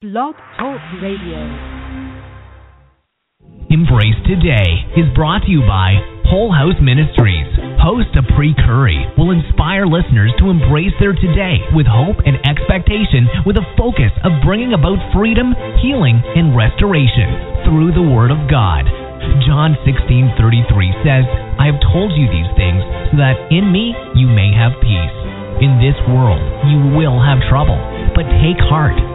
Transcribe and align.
Blog 0.00 0.32
Talk 0.56 0.80
Radio. 1.04 1.36
Embrace 3.68 4.16
Today 4.24 4.88
is 4.96 5.04
brought 5.12 5.44
to 5.44 5.52
you 5.52 5.60
by 5.68 5.92
Whole 6.24 6.48
House 6.48 6.80
Ministries. 6.80 7.44
Host 7.76 8.08
Apri 8.16 8.56
Curry 8.64 8.96
will 9.20 9.28
inspire 9.28 9.84
listeners 9.84 10.32
to 10.40 10.48
embrace 10.48 10.96
their 11.04 11.12
today 11.12 11.60
with 11.76 11.84
hope 11.84 12.16
and 12.24 12.40
expectation 12.48 13.28
with 13.44 13.60
a 13.60 13.68
focus 13.76 14.08
of 14.24 14.40
bringing 14.40 14.72
about 14.72 14.96
freedom, 15.12 15.52
healing, 15.84 16.16
and 16.32 16.56
restoration 16.56 17.68
through 17.68 17.92
the 17.92 18.00
Word 18.00 18.32
of 18.32 18.48
God. 18.48 18.88
John 19.44 19.76
16:33 19.84 20.96
says, 21.04 21.28
"I 21.60 21.68
have 21.68 21.76
told 21.92 22.16
you 22.16 22.24
these 22.32 22.48
things 22.56 22.80
so 23.12 23.20
that 23.20 23.36
in 23.52 23.68
me 23.68 23.92
you 24.16 24.32
may 24.32 24.48
have 24.56 24.80
peace. 24.80 25.16
In 25.60 25.76
this 25.76 26.00
world 26.08 26.40
you 26.72 26.96
will 26.96 27.20
have 27.20 27.44
trouble, 27.52 27.76
but 28.16 28.24
take 28.40 28.56
heart. 28.64 28.96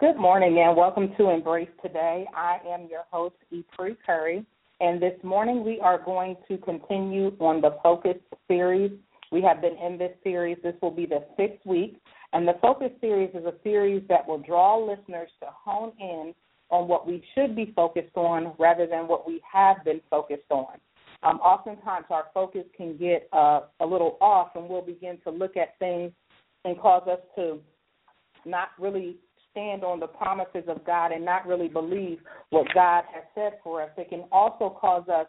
Good 0.00 0.16
morning 0.16 0.58
and 0.58 0.74
welcome 0.74 1.14
to 1.18 1.28
Embrace 1.28 1.68
Today. 1.82 2.24
I 2.34 2.56
am 2.66 2.88
your 2.88 3.02
host, 3.10 3.34
Epri 3.52 3.98
Curry, 4.06 4.46
and 4.80 4.98
this 4.98 5.12
morning 5.22 5.62
we 5.62 5.78
are 5.78 6.02
going 6.02 6.38
to 6.48 6.56
continue 6.56 7.36
on 7.38 7.60
the 7.60 7.76
Focus 7.82 8.16
series. 8.48 8.92
We 9.30 9.42
have 9.42 9.60
been 9.60 9.76
in 9.76 9.98
this 9.98 10.12
series. 10.24 10.56
This 10.62 10.72
will 10.80 10.90
be 10.90 11.04
the 11.04 11.26
sixth 11.36 11.66
week, 11.66 12.00
and 12.32 12.48
the 12.48 12.54
Focus 12.62 12.92
series 13.02 13.28
is 13.34 13.44
a 13.44 13.52
series 13.62 14.02
that 14.08 14.26
will 14.26 14.38
draw 14.38 14.78
listeners 14.78 15.28
to 15.40 15.48
hone 15.50 15.92
in 16.00 16.34
on 16.70 16.88
what 16.88 17.06
we 17.06 17.22
should 17.34 17.54
be 17.54 17.70
focused 17.76 18.16
on 18.16 18.54
rather 18.58 18.86
than 18.86 19.06
what 19.06 19.28
we 19.28 19.42
have 19.52 19.84
been 19.84 20.00
focused 20.08 20.50
on. 20.50 20.78
Um, 21.22 21.40
oftentimes, 21.40 22.06
our 22.08 22.28
focus 22.32 22.64
can 22.74 22.96
get 22.96 23.28
uh, 23.34 23.64
a 23.80 23.86
little 23.86 24.16
off, 24.22 24.52
and 24.54 24.66
we'll 24.66 24.80
begin 24.80 25.18
to 25.24 25.30
look 25.30 25.58
at 25.58 25.78
things 25.78 26.10
and 26.64 26.80
cause 26.80 27.06
us 27.06 27.20
to 27.36 27.58
not 28.46 28.68
really 28.78 29.18
stand 29.50 29.84
on 29.84 30.00
the 30.00 30.06
promises 30.06 30.64
of 30.68 30.84
God 30.84 31.12
and 31.12 31.24
not 31.24 31.46
really 31.46 31.68
believe 31.68 32.18
what 32.50 32.66
God 32.74 33.04
has 33.12 33.24
said 33.34 33.58
for 33.62 33.82
us. 33.82 33.90
It 33.96 34.08
can 34.08 34.24
also 34.32 34.76
cause 34.80 35.08
us 35.08 35.26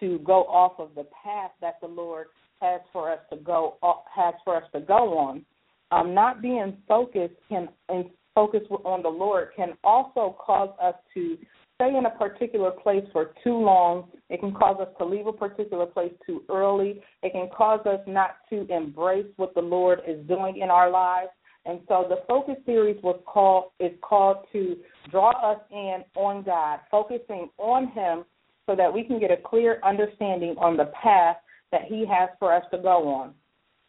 to 0.00 0.18
go 0.20 0.44
off 0.44 0.72
of 0.78 0.94
the 0.94 1.06
path 1.22 1.52
that 1.60 1.80
the 1.80 1.86
Lord 1.86 2.26
has 2.60 2.80
for 2.92 3.12
us 3.12 3.18
to 3.30 3.36
go 3.36 3.76
has 4.14 4.34
for 4.44 4.56
us 4.56 4.64
to 4.74 4.80
go 4.80 5.18
on. 5.18 5.44
Um, 5.90 6.14
not 6.14 6.42
being 6.42 6.76
focused 6.88 7.34
can 7.48 7.68
and 7.88 8.06
focused 8.34 8.70
on 8.70 9.02
the 9.02 9.08
Lord 9.08 9.48
can 9.54 9.74
also 9.84 10.36
cause 10.44 10.70
us 10.82 10.94
to 11.14 11.38
stay 11.76 11.96
in 11.96 12.06
a 12.06 12.10
particular 12.10 12.70
place 12.70 13.04
for 13.12 13.32
too 13.42 13.56
long. 13.56 14.08
It 14.30 14.40
can 14.40 14.52
cause 14.52 14.76
us 14.80 14.88
to 14.98 15.04
leave 15.04 15.26
a 15.26 15.32
particular 15.32 15.86
place 15.86 16.12
too 16.26 16.42
early. 16.48 17.00
It 17.22 17.32
can 17.32 17.48
cause 17.56 17.84
us 17.86 18.00
not 18.06 18.36
to 18.50 18.66
embrace 18.72 19.26
what 19.36 19.54
the 19.54 19.60
Lord 19.60 20.00
is 20.06 20.26
doing 20.26 20.58
in 20.58 20.70
our 20.70 20.90
lives. 20.90 21.30
And 21.66 21.80
so 21.88 22.06
the 22.08 22.22
focus 22.28 22.56
series 22.66 23.02
was 23.02 23.20
called 23.26 23.70
is 23.80 23.92
called 24.02 24.38
to 24.52 24.76
draw 25.10 25.30
us 25.52 25.60
in 25.70 26.04
on 26.14 26.42
God, 26.42 26.80
focusing 26.90 27.48
on 27.58 27.88
Him 27.88 28.24
so 28.66 28.76
that 28.76 28.92
we 28.92 29.04
can 29.04 29.18
get 29.18 29.30
a 29.30 29.36
clear 29.36 29.80
understanding 29.82 30.54
on 30.58 30.76
the 30.76 30.90
path 31.02 31.36
that 31.72 31.82
He 31.88 32.06
has 32.06 32.28
for 32.38 32.52
us 32.52 32.64
to 32.70 32.78
go 32.78 33.08
on. 33.08 33.34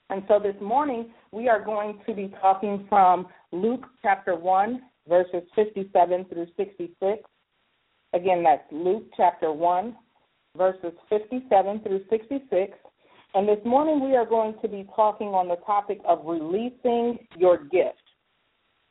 And 0.09 0.23
so 0.27 0.39
this 0.39 0.55
morning 0.61 1.11
we 1.31 1.49
are 1.49 1.63
going 1.63 1.99
to 2.05 2.13
be 2.13 2.33
talking 2.39 2.85
from 2.87 3.27
Luke 3.51 3.85
chapter 4.01 4.35
1, 4.35 4.81
verses 5.07 5.41
57 5.55 6.25
through 6.25 6.47
66. 6.57 7.23
Again, 8.13 8.43
that's 8.43 8.63
Luke 8.71 9.05
chapter 9.17 9.51
1, 9.51 9.95
verses 10.55 10.93
57 11.09 11.81
through 11.81 12.01
66. 12.09 12.77
And 13.35 13.49
this 13.49 13.59
morning 13.65 13.99
we 13.99 14.15
are 14.15 14.25
going 14.25 14.55
to 14.61 14.67
be 14.69 14.87
talking 14.95 15.27
on 15.27 15.49
the 15.49 15.57
topic 15.65 15.99
of 16.07 16.25
releasing 16.25 17.19
your 17.37 17.65
gift. 17.65 17.99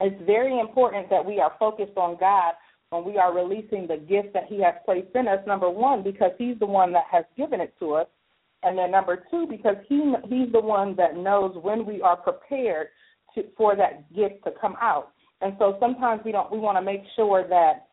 It's 0.01 0.23
very 0.27 0.61
important 0.61 1.09
that 1.09 1.25
we 1.25 1.41
are 1.41 1.55
focused 1.59 1.97
on 1.97 2.19
God 2.21 2.53
when 2.91 3.07
we 3.07 3.17
are 3.17 3.35
releasing 3.35 3.87
the 3.87 3.97
gift 3.97 4.35
that 4.35 4.45
He 4.47 4.61
has 4.61 4.75
placed 4.85 5.09
in 5.15 5.29
us. 5.29 5.39
Number 5.47 5.71
one, 5.71 6.03
because 6.03 6.33
He's 6.37 6.59
the 6.59 6.67
one 6.67 6.93
that 6.93 7.05
has 7.11 7.25
given 7.39 7.59
it 7.59 7.73
to 7.79 7.95
us, 7.95 8.07
and 8.63 8.77
then 8.77 8.91
number 8.91 9.25
two, 9.31 9.47
because 9.49 9.77
He 9.89 10.13
He's 10.29 10.53
the 10.53 10.61
one 10.61 10.95
that 10.97 11.17
knows 11.17 11.57
when 11.63 11.87
we 11.87 12.03
are 12.03 12.17
prepared 12.17 12.89
to, 13.35 13.45
for 13.57 13.75
that 13.77 14.15
gift 14.15 14.45
to 14.45 14.51
come 14.61 14.77
out. 14.79 15.13
And 15.41 15.55
so 15.59 15.79
sometimes 15.81 16.21
we 16.23 16.33
don't 16.33 16.53
we 16.53 16.59
want 16.59 16.77
to 16.77 16.83
make 16.83 17.05
sure 17.17 17.49
that 17.49 17.87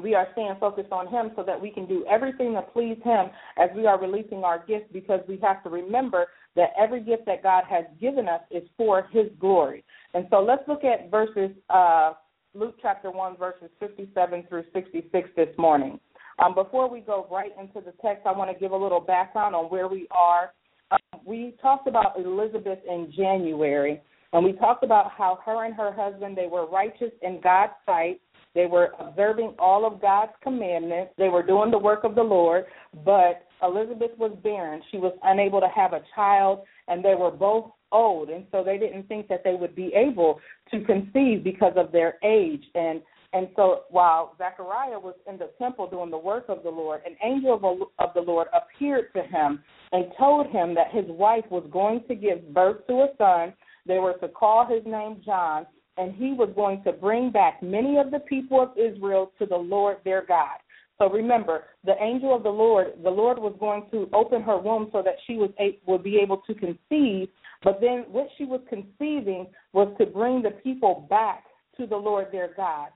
we 0.00 0.14
are 0.14 0.28
staying 0.32 0.54
focused 0.58 0.92
on 0.92 1.08
Him 1.08 1.30
so 1.36 1.42
that 1.42 1.60
we 1.60 1.70
can 1.70 1.86
do 1.86 2.04
everything 2.10 2.54
to 2.54 2.62
please 2.62 2.98
Him 3.04 3.26
as 3.58 3.70
we 3.76 3.86
are 3.86 4.00
releasing 4.00 4.44
our 4.44 4.64
gifts 4.66 4.86
because 4.92 5.20
we 5.28 5.38
have 5.42 5.62
to 5.64 5.70
remember 5.70 6.26
that 6.56 6.70
every 6.78 7.02
gift 7.02 7.26
that 7.26 7.42
God 7.42 7.64
has 7.68 7.84
given 8.00 8.28
us 8.28 8.40
is 8.50 8.62
for 8.76 9.08
His 9.12 9.26
glory. 9.40 9.84
And 10.14 10.26
so 10.30 10.40
let's 10.40 10.62
look 10.68 10.84
at 10.84 11.10
verses, 11.10 11.50
uh, 11.70 12.14
Luke 12.54 12.76
chapter 12.82 13.10
1, 13.10 13.36
verses 13.36 13.70
57 13.80 14.44
through 14.48 14.64
66 14.72 15.30
this 15.36 15.48
morning. 15.56 15.98
Um, 16.42 16.54
before 16.54 16.88
we 16.88 17.00
go 17.00 17.26
right 17.30 17.52
into 17.58 17.80
the 17.80 17.92
text, 18.02 18.26
I 18.26 18.32
want 18.32 18.50
to 18.50 18.58
give 18.58 18.72
a 18.72 18.76
little 18.76 19.00
background 19.00 19.54
on 19.54 19.66
where 19.66 19.88
we 19.88 20.06
are. 20.10 20.52
Um, 20.90 21.20
we 21.24 21.54
talked 21.62 21.86
about 21.86 22.18
Elizabeth 22.18 22.78
in 22.88 23.12
January, 23.16 24.00
and 24.32 24.44
we 24.44 24.52
talked 24.52 24.84
about 24.84 25.10
how 25.10 25.38
her 25.44 25.64
and 25.64 25.74
her 25.74 25.92
husband 25.92 26.36
they 26.36 26.46
were 26.46 26.66
righteous 26.66 27.12
in 27.22 27.40
God's 27.42 27.72
sight 27.86 28.20
they 28.54 28.66
were 28.66 28.92
observing 28.98 29.54
all 29.58 29.86
of 29.86 30.00
God's 30.00 30.32
commandments. 30.42 31.12
They 31.16 31.28
were 31.28 31.42
doing 31.42 31.70
the 31.70 31.78
work 31.78 32.04
of 32.04 32.14
the 32.14 32.22
Lord, 32.22 32.66
but 33.04 33.46
Elizabeth 33.62 34.10
was 34.18 34.36
barren. 34.42 34.82
She 34.90 34.98
was 34.98 35.16
unable 35.22 35.60
to 35.60 35.68
have 35.68 35.92
a 35.92 36.02
child, 36.14 36.60
and 36.88 37.04
they 37.04 37.14
were 37.14 37.30
both 37.30 37.72
old, 37.92 38.28
and 38.30 38.46
so 38.50 38.62
they 38.64 38.78
didn't 38.78 39.08
think 39.08 39.28
that 39.28 39.44
they 39.44 39.54
would 39.54 39.74
be 39.74 39.92
able 39.94 40.40
to 40.70 40.84
conceive 40.84 41.44
because 41.44 41.74
of 41.76 41.92
their 41.92 42.18
age. 42.24 42.64
And 42.74 43.02
and 43.34 43.48
so 43.56 43.84
while 43.88 44.34
Zechariah 44.36 44.98
was 44.98 45.14
in 45.26 45.38
the 45.38 45.50
temple 45.58 45.88
doing 45.88 46.10
the 46.10 46.18
work 46.18 46.46
of 46.48 46.62
the 46.62 46.68
Lord, 46.68 47.00
an 47.06 47.16
angel 47.22 47.54
of, 47.54 47.88
of 47.98 48.14
the 48.14 48.20
Lord 48.20 48.48
appeared 48.52 49.06
to 49.14 49.22
him 49.22 49.62
and 49.92 50.12
told 50.18 50.48
him 50.48 50.74
that 50.74 50.90
his 50.92 51.06
wife 51.08 51.44
was 51.50 51.66
going 51.72 52.04
to 52.08 52.14
give 52.14 52.52
birth 52.52 52.86
to 52.88 52.92
a 52.92 53.08
son. 53.16 53.54
They 53.86 53.98
were 53.98 54.14
to 54.14 54.28
call 54.28 54.66
his 54.66 54.84
name 54.84 55.22
John, 55.24 55.66
and 55.96 56.14
he 56.14 56.32
was 56.32 56.50
going 56.54 56.82
to 56.84 56.92
bring 56.92 57.30
back 57.30 57.62
many 57.62 57.98
of 57.98 58.10
the 58.10 58.20
people 58.20 58.60
of 58.60 58.70
Israel 58.76 59.32
to 59.38 59.46
the 59.46 59.56
Lord 59.56 59.98
their 60.04 60.24
God. 60.24 60.58
So 60.98 61.10
remember, 61.10 61.64
the 61.84 62.00
angel 62.00 62.34
of 62.34 62.42
the 62.42 62.50
Lord, 62.50 62.92
the 63.02 63.10
Lord 63.10 63.38
was 63.38 63.56
going 63.58 63.86
to 63.90 64.08
open 64.12 64.42
her 64.42 64.58
womb 64.58 64.88
so 64.92 65.02
that 65.02 65.16
she 65.26 65.34
was 65.34 65.50
would 65.86 66.02
be 66.02 66.18
able 66.18 66.38
to 66.46 66.54
conceive. 66.54 67.28
But 67.64 67.80
then 67.80 68.04
what 68.08 68.28
she 68.38 68.44
was 68.44 68.60
conceiving 68.68 69.46
was 69.72 69.92
to 69.98 70.06
bring 70.06 70.42
the 70.42 70.50
people 70.50 71.06
back 71.10 71.44
to 71.76 71.86
the 71.86 71.96
Lord 71.96 72.28
their 72.30 72.52
God. 72.56 72.88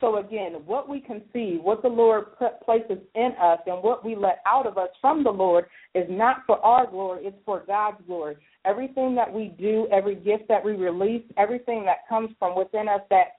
So 0.00 0.16
again, 0.16 0.54
what 0.66 0.88
we 0.88 0.98
conceive, 0.98 1.62
what 1.62 1.82
the 1.82 1.88
Lord 1.88 2.36
places 2.64 2.98
in 3.14 3.32
us, 3.40 3.60
and 3.66 3.82
what 3.84 4.04
we 4.04 4.16
let 4.16 4.40
out 4.46 4.66
of 4.66 4.76
us 4.76 4.88
from 5.00 5.22
the 5.22 5.30
Lord 5.30 5.66
is 5.94 6.06
not 6.10 6.38
for 6.46 6.58
our 6.64 6.90
glory; 6.90 7.26
it's 7.26 7.36
for 7.44 7.62
God's 7.64 7.98
glory. 8.08 8.36
Everything 8.64 9.14
that 9.14 9.32
we 9.32 9.54
do, 9.58 9.88
every 9.90 10.14
gift 10.14 10.44
that 10.48 10.64
we 10.64 10.72
release, 10.72 11.24
everything 11.36 11.84
that 11.84 12.08
comes 12.08 12.30
from 12.38 12.56
within 12.56 12.88
us 12.88 13.00
that 13.10 13.38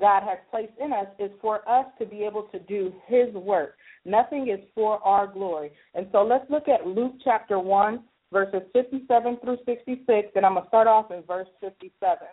God 0.00 0.22
has 0.24 0.38
placed 0.50 0.72
in 0.82 0.92
us 0.92 1.06
is 1.18 1.30
for 1.40 1.66
us 1.68 1.86
to 1.98 2.06
be 2.06 2.24
able 2.24 2.42
to 2.44 2.58
do 2.58 2.92
His 3.06 3.32
work. 3.34 3.76
Nothing 4.04 4.48
is 4.48 4.60
for 4.74 5.02
our 5.06 5.26
glory. 5.26 5.72
And 5.94 6.06
so 6.12 6.22
let's 6.22 6.48
look 6.50 6.68
at 6.68 6.86
Luke 6.86 7.14
chapter 7.22 7.58
1, 7.58 8.02
verses 8.32 8.62
57 8.72 9.38
through 9.42 9.58
66, 9.64 10.28
and 10.34 10.44
I'm 10.44 10.54
going 10.54 10.64
to 10.64 10.68
start 10.68 10.88
off 10.88 11.10
in 11.10 11.22
verse 11.22 11.48
57 11.60 12.26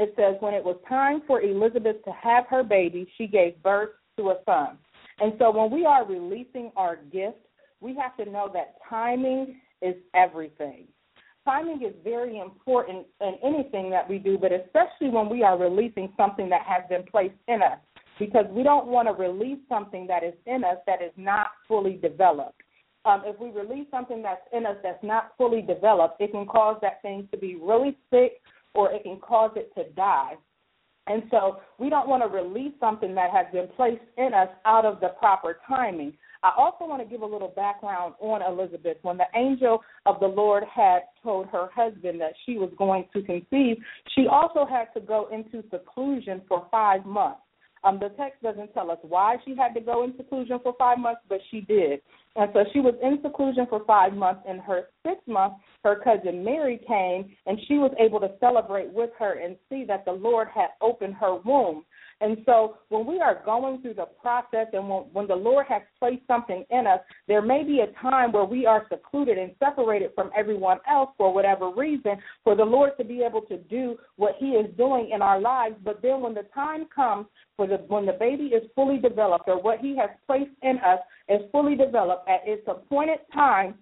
it 0.00 0.14
says, 0.16 0.36
When 0.40 0.54
it 0.54 0.64
was 0.64 0.76
time 0.88 1.22
for 1.26 1.42
Elizabeth 1.42 2.02
to 2.04 2.12
have 2.12 2.46
her 2.48 2.64
baby, 2.64 3.06
she 3.18 3.26
gave 3.26 3.62
birth 3.62 3.90
to 4.16 4.30
a 4.30 4.38
son. 4.46 4.78
And 5.20 5.34
so 5.38 5.50
when 5.50 5.70
we 5.70 5.84
are 5.84 6.06
releasing 6.06 6.72
our 6.74 6.96
gift, 6.96 7.36
we 7.80 7.94
have 7.96 8.16
to 8.16 8.30
know 8.30 8.50
that 8.54 8.76
timing 8.88 9.60
is 9.82 9.94
everything. 10.14 10.88
Timing 11.44 11.82
is 11.82 11.94
very 12.04 12.38
important 12.38 13.06
in 13.20 13.34
anything 13.42 13.90
that 13.90 14.08
we 14.08 14.18
do, 14.18 14.36
but 14.36 14.52
especially 14.52 15.08
when 15.08 15.28
we 15.28 15.42
are 15.42 15.58
releasing 15.58 16.12
something 16.16 16.48
that 16.50 16.62
has 16.66 16.82
been 16.88 17.02
placed 17.04 17.34
in 17.48 17.62
us, 17.62 17.78
because 18.18 18.44
we 18.50 18.62
don't 18.62 18.86
want 18.86 19.08
to 19.08 19.14
release 19.14 19.58
something 19.68 20.06
that 20.06 20.22
is 20.22 20.34
in 20.46 20.64
us 20.64 20.76
that 20.86 21.00
is 21.02 21.12
not 21.16 21.48
fully 21.66 21.94
developed. 21.94 22.60
Um, 23.06 23.22
if 23.24 23.40
we 23.40 23.48
release 23.50 23.86
something 23.90 24.22
that's 24.22 24.42
in 24.52 24.66
us 24.66 24.76
that's 24.82 25.02
not 25.02 25.32
fully 25.38 25.62
developed, 25.62 26.20
it 26.20 26.32
can 26.32 26.46
cause 26.46 26.76
that 26.82 27.00
thing 27.00 27.26
to 27.32 27.38
be 27.38 27.54
really 27.56 27.96
sick 28.10 28.42
or 28.74 28.92
it 28.92 29.04
can 29.04 29.18
cause 29.20 29.52
it 29.56 29.72
to 29.74 29.90
die. 29.94 30.34
And 31.06 31.22
so 31.30 31.60
we 31.78 31.88
don't 31.88 32.08
want 32.08 32.22
to 32.22 32.28
release 32.28 32.74
something 32.78 33.14
that 33.14 33.30
has 33.30 33.46
been 33.52 33.68
placed 33.74 34.02
in 34.18 34.34
us 34.34 34.48
out 34.66 34.84
of 34.84 35.00
the 35.00 35.08
proper 35.18 35.58
timing. 35.66 36.12
I 36.42 36.52
also 36.56 36.86
want 36.86 37.02
to 37.02 37.08
give 37.08 37.22
a 37.22 37.26
little 37.26 37.52
background 37.54 38.14
on 38.20 38.42
Elizabeth. 38.42 38.96
When 39.02 39.18
the 39.18 39.26
angel 39.34 39.82
of 40.06 40.20
the 40.20 40.26
Lord 40.26 40.64
had 40.64 41.00
told 41.22 41.46
her 41.48 41.68
husband 41.74 42.20
that 42.20 42.32
she 42.46 42.56
was 42.56 42.70
going 42.78 43.06
to 43.12 43.22
conceive, 43.22 43.76
she 44.14 44.26
also 44.30 44.64
had 44.64 44.86
to 44.94 45.00
go 45.00 45.28
into 45.30 45.66
seclusion 45.70 46.42
for 46.48 46.66
five 46.70 47.04
months. 47.04 47.40
Um, 47.82 47.98
the 47.98 48.10
text 48.10 48.42
doesn't 48.42 48.74
tell 48.74 48.90
us 48.90 48.98
why 49.02 49.36
she 49.44 49.56
had 49.56 49.72
to 49.74 49.80
go 49.80 50.04
in 50.04 50.14
seclusion 50.16 50.58
for 50.62 50.74
five 50.78 50.98
months, 50.98 51.22
but 51.28 51.40
she 51.50 51.62
did. 51.62 52.00
And 52.36 52.50
so 52.52 52.64
she 52.72 52.80
was 52.80 52.94
in 53.02 53.18
seclusion 53.22 53.66
for 53.68 53.84
five 53.86 54.12
months. 54.12 54.42
In 54.48 54.58
her 54.58 54.88
sixth 55.06 55.26
month, 55.26 55.54
her 55.82 56.00
cousin 56.04 56.44
Mary 56.44 56.78
came, 56.86 57.34
and 57.46 57.58
she 57.66 57.74
was 57.74 57.92
able 57.98 58.20
to 58.20 58.32
celebrate 58.38 58.92
with 58.92 59.10
her 59.18 59.38
and 59.38 59.56
see 59.68 59.84
that 59.86 60.04
the 60.04 60.12
Lord 60.12 60.48
had 60.54 60.68
opened 60.82 61.14
her 61.14 61.36
womb. 61.36 61.84
And 62.20 62.38
so 62.44 62.76
when 62.90 63.06
we 63.06 63.20
are 63.20 63.42
going 63.44 63.80
through 63.80 63.94
the 63.94 64.06
process 64.20 64.66
and 64.72 64.88
when, 64.88 65.02
when 65.12 65.26
the 65.26 65.34
Lord 65.34 65.66
has 65.68 65.82
placed 65.98 66.26
something 66.26 66.64
in 66.70 66.86
us, 66.86 67.00
there 67.28 67.40
may 67.40 67.64
be 67.64 67.80
a 67.80 68.00
time 68.00 68.32
where 68.32 68.44
we 68.44 68.66
are 68.66 68.86
secluded 68.92 69.38
and 69.38 69.52
separated 69.58 70.10
from 70.14 70.30
everyone 70.36 70.78
else 70.88 71.10
for 71.16 71.32
whatever 71.32 71.70
reason 71.70 72.16
for 72.44 72.54
the 72.54 72.64
Lord 72.64 72.92
to 72.98 73.04
be 73.04 73.22
able 73.22 73.42
to 73.42 73.56
do 73.56 73.96
what 74.16 74.34
he 74.38 74.50
is 74.50 74.66
doing 74.76 75.10
in 75.12 75.22
our 75.22 75.40
lives. 75.40 75.76
But 75.82 76.02
then 76.02 76.20
when 76.20 76.34
the 76.34 76.46
time 76.54 76.86
comes 76.94 77.26
for 77.56 77.66
the 77.66 77.76
when 77.88 78.06
the 78.06 78.12
baby 78.12 78.44
is 78.44 78.62
fully 78.74 78.98
developed 78.98 79.44
or 79.48 79.60
what 79.60 79.80
he 79.80 79.96
has 79.96 80.10
placed 80.26 80.50
in 80.62 80.78
us 80.78 81.00
is 81.28 81.40
fully 81.52 81.74
developed 81.74 82.28
at 82.28 82.40
its 82.44 82.62
appointed 82.66 83.20
time, 83.32 83.74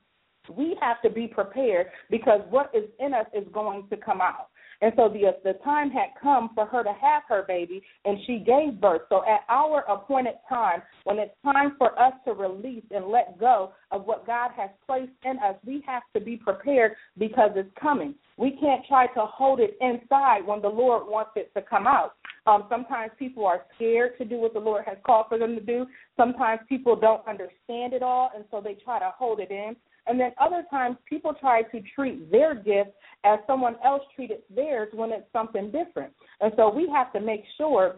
we 0.57 0.77
have 0.81 1.03
to 1.03 1.11
be 1.11 1.27
prepared 1.27 1.89
because 2.11 2.41
what 2.51 2.71
is 2.75 2.85
in 3.01 3.15
us 3.15 3.27
is 3.35 3.45
going 3.53 3.87
to 3.91 3.97
come 3.97 4.21
out. 4.21 4.49
And 4.81 4.93
so 4.97 5.09
the 5.09 5.37
the 5.43 5.59
time 5.65 5.91
had 5.91 6.11
come 6.23 6.51
for 6.55 6.65
her 6.67 6.85
to 6.85 6.93
have 6.93 7.25
her 7.29 7.45
baby, 7.47 7.83
and 8.05 8.19
she 8.27 8.39
gave 8.39 8.81
birth. 8.81 9.03
So 9.09 9.25
at 9.27 9.41
our 9.49 9.81
appointed 9.89 10.35
time, 10.49 10.83
when 11.05 11.19
it's 11.19 11.35
time 11.45 11.75
for 11.79 11.99
us 11.99 12.13
to 12.27 12.33
release 12.33 12.85
and 12.91 13.07
let 13.07 13.39
go 13.41 13.73
of 13.91 14.05
what 14.05 14.27
God 14.27 14.51
has 14.57 14.71
placed 14.87 15.13
in 15.25 15.39
us, 15.39 15.57
we 15.67 15.83
have 15.87 16.03
to 16.15 16.21
be 16.21 16.37
prepared 16.37 16.93
because 17.19 17.51
it's 17.57 17.71
coming. 17.81 18.15
We 18.37 18.53
can't 18.61 18.87
try 18.87 19.07
to 19.09 19.27
hold 19.27 19.59
it 19.59 19.77
inside 19.81 20.47
when 20.47 20.63
the 20.63 20.69
Lord 20.69 21.07
wants 21.07 21.33
it 21.35 21.53
to 21.55 21.63
come 21.63 21.87
out. 21.87 22.13
Um, 22.47 22.65
sometimes 22.71 23.11
people 23.19 23.45
are 23.47 23.63
scared 23.75 24.17
to 24.19 24.25
do 24.25 24.37
what 24.37 24.55
the 24.55 24.61
Lord 24.61 24.85
has 24.87 24.97
called 25.05 25.27
for 25.29 25.39
them 25.39 25.55
to 25.57 25.61
do. 25.61 25.87
Sometimes 26.17 26.61
people 26.69 26.97
don't 26.97 27.27
understand 27.27 27.93
it 27.93 28.03
all, 28.03 28.31
and 28.35 28.45
so 28.51 28.61
they 28.61 28.75
try 28.75 28.99
to 28.99 29.13
hold 29.19 29.41
it 29.41 29.51
in. 29.51 29.77
And 30.09 30.19
then 30.19 30.33
other 30.41 30.65
times 30.71 30.97
people 31.09 31.35
try 31.39 31.63
to 31.63 31.81
treat 31.95 32.31
their 32.31 32.55
gift 32.55 32.91
as 33.25 33.39
someone 33.47 33.77
else 33.85 34.03
treated 34.15 34.39
theirs 34.55 34.89
when 34.93 35.13
it's 35.13 35.31
something 35.33 35.71
different. 35.71 36.13
And 36.41 36.53
so 36.57 36.71
we 36.71 36.89
have 36.91 37.13
to 37.13 37.21
make 37.21 37.45
sure 37.57 37.97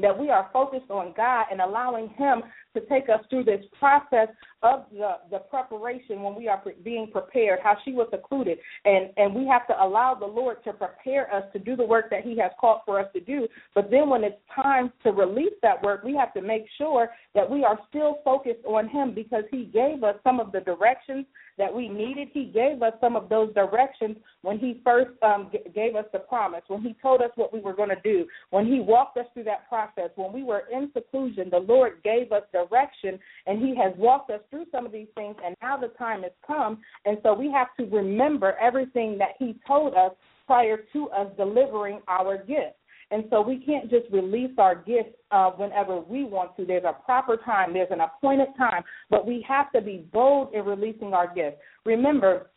that 0.00 0.16
we 0.16 0.30
are 0.30 0.48
focused 0.52 0.90
on 0.90 1.12
God 1.16 1.46
and 1.50 1.60
allowing 1.60 2.08
Him 2.10 2.42
to 2.74 2.80
take 2.86 3.08
us 3.08 3.20
through 3.28 3.44
this 3.44 3.64
process 3.78 4.28
of 4.62 4.84
the, 4.92 5.12
the 5.30 5.38
preparation 5.38 6.22
when 6.22 6.34
we 6.34 6.48
are 6.48 6.58
pre- 6.58 6.74
being 6.84 7.08
prepared, 7.10 7.58
how 7.62 7.76
she 7.84 7.92
was 7.92 8.08
secluded. 8.10 8.58
And, 8.84 9.10
and 9.16 9.34
we 9.34 9.46
have 9.46 9.66
to 9.68 9.82
allow 9.82 10.14
the 10.14 10.26
Lord 10.26 10.62
to 10.64 10.72
prepare 10.72 11.32
us 11.34 11.44
to 11.52 11.58
do 11.58 11.76
the 11.76 11.84
work 11.84 12.10
that 12.10 12.22
He 12.24 12.38
has 12.38 12.50
called 12.60 12.80
for 12.84 13.00
us 13.00 13.06
to 13.14 13.20
do. 13.20 13.48
But 13.74 13.90
then 13.90 14.08
when 14.08 14.22
it's 14.22 14.36
time 14.54 14.92
to 15.02 15.10
release 15.10 15.54
that 15.62 15.82
work, 15.82 16.04
we 16.04 16.14
have 16.16 16.34
to 16.34 16.42
make 16.42 16.64
sure 16.76 17.08
that 17.34 17.48
we 17.48 17.64
are 17.64 17.78
still 17.88 18.18
focused 18.24 18.64
on 18.66 18.88
Him 18.88 19.14
because 19.14 19.44
He 19.50 19.64
gave 19.64 20.04
us 20.04 20.16
some 20.22 20.40
of 20.40 20.52
the 20.52 20.60
directions 20.60 21.26
that 21.58 21.74
we 21.74 21.88
needed. 21.88 22.28
He 22.32 22.44
gave 22.44 22.82
us 22.82 22.92
some 23.00 23.16
of 23.16 23.28
those 23.28 23.52
directions 23.54 24.16
when 24.42 24.58
He 24.58 24.80
first 24.84 25.10
um, 25.22 25.48
g- 25.50 25.58
gave 25.74 25.94
us 25.96 26.06
the 26.12 26.18
promise, 26.20 26.62
when 26.68 26.82
He 26.82 26.94
told 27.02 27.22
us 27.22 27.30
what 27.34 27.52
we 27.52 27.60
were 27.60 27.74
going 27.74 27.88
to 27.90 28.00
do, 28.02 28.26
when 28.50 28.66
He 28.66 28.80
walked 28.80 29.16
us 29.16 29.26
through 29.34 29.44
that 29.44 29.68
process, 29.68 30.10
when 30.16 30.32
we 30.32 30.42
were 30.42 30.64
in 30.72 30.90
seclusion, 30.92 31.48
the 31.50 31.58
Lord 31.58 32.02
gave 32.02 32.32
us 32.32 32.42
direction 32.68 33.18
and 33.46 33.60
He 33.60 33.74
has 33.76 33.92
walked 33.96 34.30
us 34.30 34.40
through 34.50 34.66
some 34.72 34.86
of 34.86 34.92
these 34.92 35.08
things, 35.14 35.36
and 35.44 35.54
now 35.62 35.76
the 35.76 35.88
time 35.98 36.22
has 36.22 36.32
come. 36.46 36.78
And 37.04 37.18
so 37.22 37.34
we 37.34 37.50
have 37.52 37.68
to 37.78 37.84
remember 37.94 38.56
everything 38.60 39.18
that 39.18 39.30
He 39.38 39.56
told 39.66 39.94
us 39.94 40.12
prior 40.46 40.78
to 40.92 41.08
us 41.10 41.28
delivering 41.36 42.00
our 42.08 42.36
gift. 42.36 42.76
And 43.12 43.24
so 43.28 43.40
we 43.40 43.58
can't 43.58 43.90
just 43.90 44.06
release 44.12 44.52
our 44.58 44.76
gifts 44.76 45.16
uh, 45.32 45.50
whenever 45.50 46.00
we 46.00 46.24
want 46.24 46.56
to. 46.56 46.64
There's 46.64 46.84
a 46.84 46.94
proper 47.04 47.36
time, 47.36 47.72
there's 47.72 47.90
an 47.90 48.00
appointed 48.00 48.48
time, 48.56 48.84
but 49.10 49.26
we 49.26 49.44
have 49.48 49.72
to 49.72 49.80
be 49.80 50.06
bold 50.12 50.54
in 50.54 50.64
releasing 50.64 51.12
our 51.12 51.32
gifts. 51.34 51.56
Remember, 51.84 52.50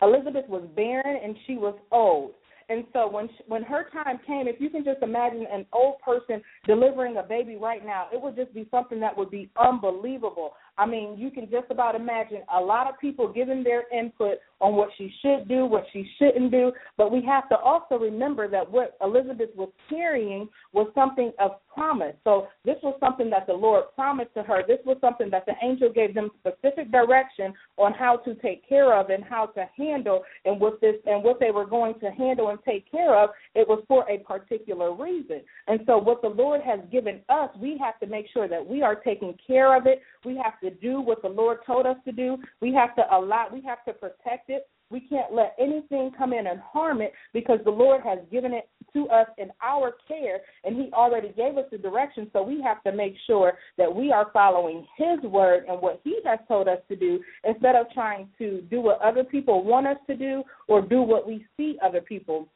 Elizabeth 0.00 0.48
was 0.48 0.62
barren 0.76 1.18
and 1.22 1.36
she 1.46 1.54
was 1.54 1.74
old. 1.90 2.32
And 2.70 2.84
so 2.92 3.08
when 3.08 3.28
she, 3.28 3.44
when 3.46 3.62
her 3.62 3.88
time 3.92 4.20
came, 4.26 4.46
if 4.46 4.60
you 4.60 4.68
can 4.68 4.84
just 4.84 5.02
imagine 5.02 5.46
an 5.50 5.64
old 5.72 6.00
person 6.00 6.42
delivering 6.66 7.16
a 7.16 7.22
baby 7.22 7.56
right 7.56 7.84
now, 7.84 8.08
it 8.12 8.20
would 8.20 8.36
just 8.36 8.52
be 8.52 8.68
something 8.70 9.00
that 9.00 9.16
would 9.16 9.30
be 9.30 9.50
unbelievable. 9.56 10.52
I 10.78 10.86
mean, 10.86 11.18
you 11.18 11.30
can 11.30 11.50
just 11.50 11.70
about 11.70 11.96
imagine 11.96 12.42
a 12.56 12.60
lot 12.60 12.88
of 12.88 12.98
people 13.00 13.32
giving 13.32 13.64
their 13.64 13.82
input 13.92 14.38
on 14.60 14.74
what 14.74 14.90
she 14.96 15.12
should 15.22 15.48
do, 15.48 15.66
what 15.66 15.84
she 15.92 16.08
shouldn't 16.18 16.50
do. 16.50 16.72
But 16.96 17.12
we 17.12 17.22
have 17.24 17.48
to 17.48 17.56
also 17.56 17.96
remember 17.96 18.48
that 18.48 18.68
what 18.70 18.96
Elizabeth 19.02 19.50
was 19.56 19.70
carrying 19.88 20.48
was 20.72 20.90
something 20.94 21.32
of 21.38 21.52
promise. 21.72 22.14
So 22.24 22.48
this 22.64 22.76
was 22.82 22.96
something 23.00 23.30
that 23.30 23.46
the 23.46 23.52
Lord 23.52 23.84
promised 23.94 24.34
to 24.34 24.42
her. 24.42 24.62
This 24.66 24.78
was 24.84 24.96
something 25.00 25.30
that 25.30 25.46
the 25.46 25.54
angel 25.62 25.92
gave 25.92 26.14
them 26.14 26.30
specific 26.40 26.90
direction 26.90 27.54
on 27.76 27.92
how 27.92 28.16
to 28.18 28.34
take 28.34 28.68
care 28.68 28.98
of 28.98 29.10
and 29.10 29.22
how 29.22 29.46
to 29.46 29.64
handle 29.76 30.22
and 30.44 30.60
what 30.60 30.80
this 30.80 30.96
and 31.06 31.22
what 31.22 31.38
they 31.38 31.50
were 31.50 31.66
going 31.66 31.98
to 32.00 32.10
handle 32.10 32.48
and 32.48 32.58
take 32.64 32.90
care 32.90 33.16
of. 33.16 33.30
It 33.54 33.68
was 33.68 33.82
for 33.86 34.08
a 34.10 34.18
particular 34.18 34.92
reason. 34.92 35.40
And 35.68 35.80
so 35.86 35.98
what 35.98 36.22
the 36.22 36.28
Lord 36.28 36.60
has 36.62 36.80
given 36.90 37.20
us, 37.28 37.50
we 37.60 37.78
have 37.78 37.98
to 38.00 38.06
make 38.06 38.26
sure 38.32 38.48
that 38.48 38.64
we 38.64 38.82
are 38.82 38.96
taking 38.96 39.36
care 39.46 39.76
of 39.76 39.86
it. 39.86 40.02
We 40.24 40.36
have 40.42 40.58
to 40.60 40.67
do 40.70 41.00
what 41.00 41.22
the 41.22 41.28
Lord 41.28 41.58
told 41.66 41.86
us 41.86 41.96
to 42.04 42.12
do. 42.12 42.38
We 42.60 42.72
have 42.74 42.94
to 42.96 43.02
allow 43.14 43.48
we 43.52 43.62
have 43.62 43.84
to 43.84 43.92
protect 43.92 44.50
it. 44.50 44.68
We 44.90 45.00
can't 45.00 45.34
let 45.34 45.54
anything 45.58 46.12
come 46.16 46.32
in 46.32 46.46
and 46.46 46.60
harm 46.60 47.02
it 47.02 47.12
because 47.34 47.58
the 47.64 47.70
Lord 47.70 48.00
has 48.04 48.20
given 48.32 48.54
it 48.54 48.70
to 48.94 49.06
us 49.10 49.26
in 49.36 49.50
our 49.62 49.96
care 50.06 50.40
and 50.64 50.76
He 50.76 50.90
already 50.94 51.28
gave 51.28 51.58
us 51.58 51.66
the 51.70 51.76
direction. 51.76 52.30
So 52.32 52.42
we 52.42 52.62
have 52.62 52.82
to 52.84 52.92
make 52.92 53.14
sure 53.26 53.54
that 53.76 53.94
we 53.94 54.12
are 54.12 54.30
following 54.32 54.86
His 54.96 55.20
word 55.30 55.64
and 55.68 55.80
what 55.82 56.00
He 56.04 56.18
has 56.24 56.38
told 56.48 56.68
us 56.68 56.78
to 56.88 56.96
do 56.96 57.20
instead 57.44 57.76
of 57.76 57.86
trying 57.92 58.28
to 58.38 58.62
do 58.70 58.80
what 58.80 59.00
other 59.02 59.24
people 59.24 59.62
want 59.62 59.86
us 59.86 59.98
to 60.06 60.16
do 60.16 60.42
or 60.68 60.80
do 60.80 61.02
what 61.02 61.26
we 61.26 61.46
see 61.56 61.78
other 61.82 62.00
people 62.00 62.48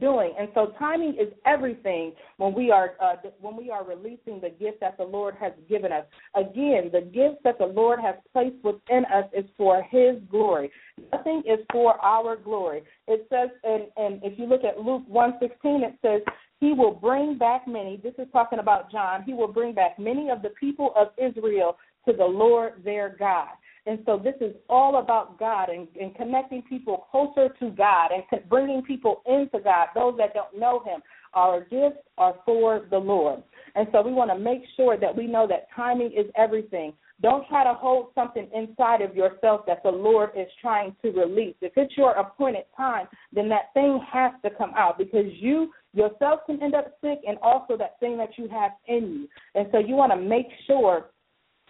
doing. 0.00 0.32
And 0.38 0.48
so 0.54 0.72
timing 0.78 1.14
is 1.14 1.32
everything 1.46 2.12
when 2.36 2.54
we 2.54 2.70
are 2.70 2.92
uh, 3.02 3.16
when 3.40 3.56
we 3.56 3.70
are 3.70 3.84
releasing 3.84 4.40
the 4.40 4.50
gift 4.50 4.80
that 4.80 4.96
the 4.96 5.04
Lord 5.04 5.34
has 5.40 5.52
given 5.68 5.92
us. 5.92 6.04
Again, 6.34 6.90
the 6.92 7.02
gift 7.02 7.42
that 7.44 7.58
the 7.58 7.66
Lord 7.66 8.00
has 8.00 8.14
placed 8.32 8.62
within 8.62 9.04
us 9.06 9.24
is 9.36 9.44
for 9.56 9.82
His 9.90 10.16
glory. 10.30 10.70
Nothing 11.12 11.42
is 11.46 11.58
for 11.72 11.94
our 12.04 12.36
glory. 12.36 12.82
It 13.06 13.26
says, 13.30 13.50
and, 13.64 13.84
and 13.96 14.22
if 14.22 14.38
you 14.38 14.46
look 14.46 14.64
at 14.64 14.80
Luke 14.80 15.02
1:16 15.10 15.82
it 15.82 15.94
says. 16.02 16.22
He 16.60 16.72
will 16.72 16.90
bring 16.90 17.38
back 17.38 17.68
many. 17.68 18.00
This 18.02 18.14
is 18.18 18.26
talking 18.32 18.58
about 18.58 18.90
John. 18.90 19.22
He 19.22 19.32
will 19.32 19.46
bring 19.46 19.74
back 19.74 19.96
many 19.96 20.28
of 20.28 20.42
the 20.42 20.48
people 20.60 20.92
of 20.96 21.10
Israel 21.16 21.78
to 22.04 22.12
the 22.12 22.24
Lord 22.24 22.82
their 22.84 23.14
God. 23.16 23.50
And 23.88 24.00
so 24.04 24.20
this 24.22 24.34
is 24.42 24.54
all 24.68 25.00
about 25.00 25.38
God 25.38 25.70
and, 25.70 25.88
and 25.98 26.14
connecting 26.14 26.60
people 26.60 27.06
closer 27.10 27.48
to 27.58 27.70
God 27.70 28.10
and 28.12 28.22
bringing 28.50 28.82
people 28.82 29.22
into 29.26 29.64
God, 29.64 29.88
those 29.94 30.14
that 30.18 30.34
don't 30.34 30.58
know 30.58 30.82
Him. 30.84 31.00
Our 31.32 31.60
gifts 31.60 32.02
are 32.18 32.34
for 32.44 32.86
the 32.90 32.98
Lord. 32.98 33.42
And 33.74 33.88
so 33.90 34.02
we 34.02 34.12
want 34.12 34.30
to 34.30 34.38
make 34.38 34.60
sure 34.76 34.98
that 34.98 35.16
we 35.16 35.26
know 35.26 35.46
that 35.48 35.68
timing 35.74 36.12
is 36.12 36.26
everything. 36.36 36.92
Don't 37.22 37.48
try 37.48 37.64
to 37.64 37.72
hold 37.72 38.08
something 38.14 38.48
inside 38.54 39.00
of 39.00 39.16
yourself 39.16 39.62
that 39.66 39.82
the 39.82 39.90
Lord 39.90 40.30
is 40.36 40.48
trying 40.60 40.94
to 41.02 41.10
release. 41.10 41.56
If 41.62 41.72
it's 41.76 41.96
your 41.96 42.12
appointed 42.12 42.64
time, 42.76 43.08
then 43.32 43.48
that 43.48 43.72
thing 43.72 44.00
has 44.12 44.32
to 44.44 44.50
come 44.50 44.72
out 44.76 44.98
because 44.98 45.26
you 45.40 45.72
yourself 45.94 46.40
can 46.46 46.62
end 46.62 46.74
up 46.74 46.92
sick 47.00 47.20
and 47.26 47.38
also 47.42 47.76
that 47.78 47.98
thing 48.00 48.18
that 48.18 48.36
you 48.36 48.48
have 48.48 48.72
in 48.86 49.02
you. 49.12 49.28
And 49.54 49.66
so 49.72 49.78
you 49.78 49.94
want 49.94 50.12
to 50.12 50.18
make 50.18 50.46
sure 50.66 51.06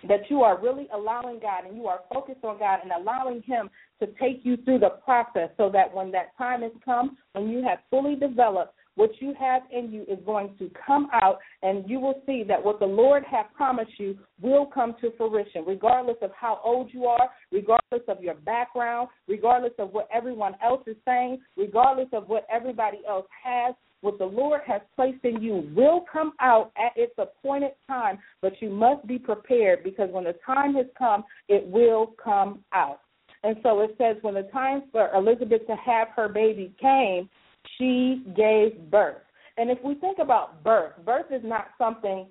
that 0.06 0.30
you 0.30 0.42
are 0.42 0.60
really 0.60 0.88
allowing 0.92 1.40
God 1.40 1.64
and 1.66 1.76
you 1.76 1.86
are 1.86 2.00
focused 2.12 2.44
on 2.44 2.58
God 2.58 2.80
and 2.82 2.92
allowing 2.92 3.42
Him 3.42 3.68
to 4.00 4.06
take 4.20 4.40
you 4.44 4.56
through 4.58 4.78
the 4.78 4.90
process 5.04 5.50
so 5.56 5.70
that 5.72 5.92
when 5.92 6.10
that 6.12 6.36
time 6.36 6.62
has 6.62 6.72
come, 6.84 7.16
when 7.32 7.48
you 7.48 7.62
have 7.62 7.78
fully 7.90 8.14
developed, 8.14 8.74
what 8.98 9.10
you 9.20 9.32
have 9.38 9.62
in 9.72 9.92
you 9.92 10.02
is 10.08 10.18
going 10.26 10.56
to 10.58 10.68
come 10.84 11.08
out 11.12 11.38
and 11.62 11.88
you 11.88 12.00
will 12.00 12.20
see 12.26 12.42
that 12.48 12.62
what 12.62 12.80
the 12.80 12.86
Lord 12.86 13.22
has 13.30 13.46
promised 13.56 13.92
you 13.96 14.18
will 14.42 14.66
come 14.66 14.96
to 15.00 15.12
fruition, 15.16 15.64
regardless 15.64 16.16
of 16.20 16.32
how 16.38 16.60
old 16.64 16.92
you 16.92 17.04
are, 17.04 17.30
regardless 17.52 18.02
of 18.08 18.20
your 18.20 18.34
background, 18.34 19.08
regardless 19.28 19.72
of 19.78 19.92
what 19.92 20.08
everyone 20.12 20.54
else 20.62 20.82
is 20.88 20.96
saying, 21.04 21.38
regardless 21.56 22.08
of 22.12 22.28
what 22.28 22.44
everybody 22.52 22.98
else 23.08 23.26
has 23.44 23.76
what 24.00 24.18
the 24.18 24.24
Lord 24.24 24.60
has 24.66 24.80
placed 24.94 25.24
in 25.24 25.42
you 25.42 25.70
will 25.74 26.04
come 26.10 26.32
out 26.40 26.70
at 26.76 26.92
its 26.96 27.12
appointed 27.18 27.72
time, 27.86 28.18
but 28.40 28.52
you 28.60 28.70
must 28.70 29.06
be 29.06 29.18
prepared 29.18 29.82
because 29.82 30.08
when 30.10 30.24
the 30.24 30.34
time 30.46 30.74
has 30.74 30.86
come, 30.96 31.24
it 31.48 31.66
will 31.66 32.14
come 32.22 32.64
out. 32.72 33.00
And 33.42 33.56
so 33.62 33.80
it 33.80 33.94
says, 33.98 34.16
when 34.22 34.34
the 34.34 34.48
time 34.52 34.84
for 34.90 35.10
Elizabeth 35.14 35.66
to 35.66 35.76
have 35.76 36.08
her 36.16 36.28
baby 36.28 36.74
came, 36.80 37.28
she 37.76 38.24
gave 38.36 38.90
birth. 38.90 39.22
And 39.56 39.70
if 39.70 39.78
we 39.84 39.94
think 39.96 40.18
about 40.18 40.62
birth, 40.62 40.92
birth 41.04 41.26
is 41.30 41.42
not 41.44 41.68
something 41.76 42.26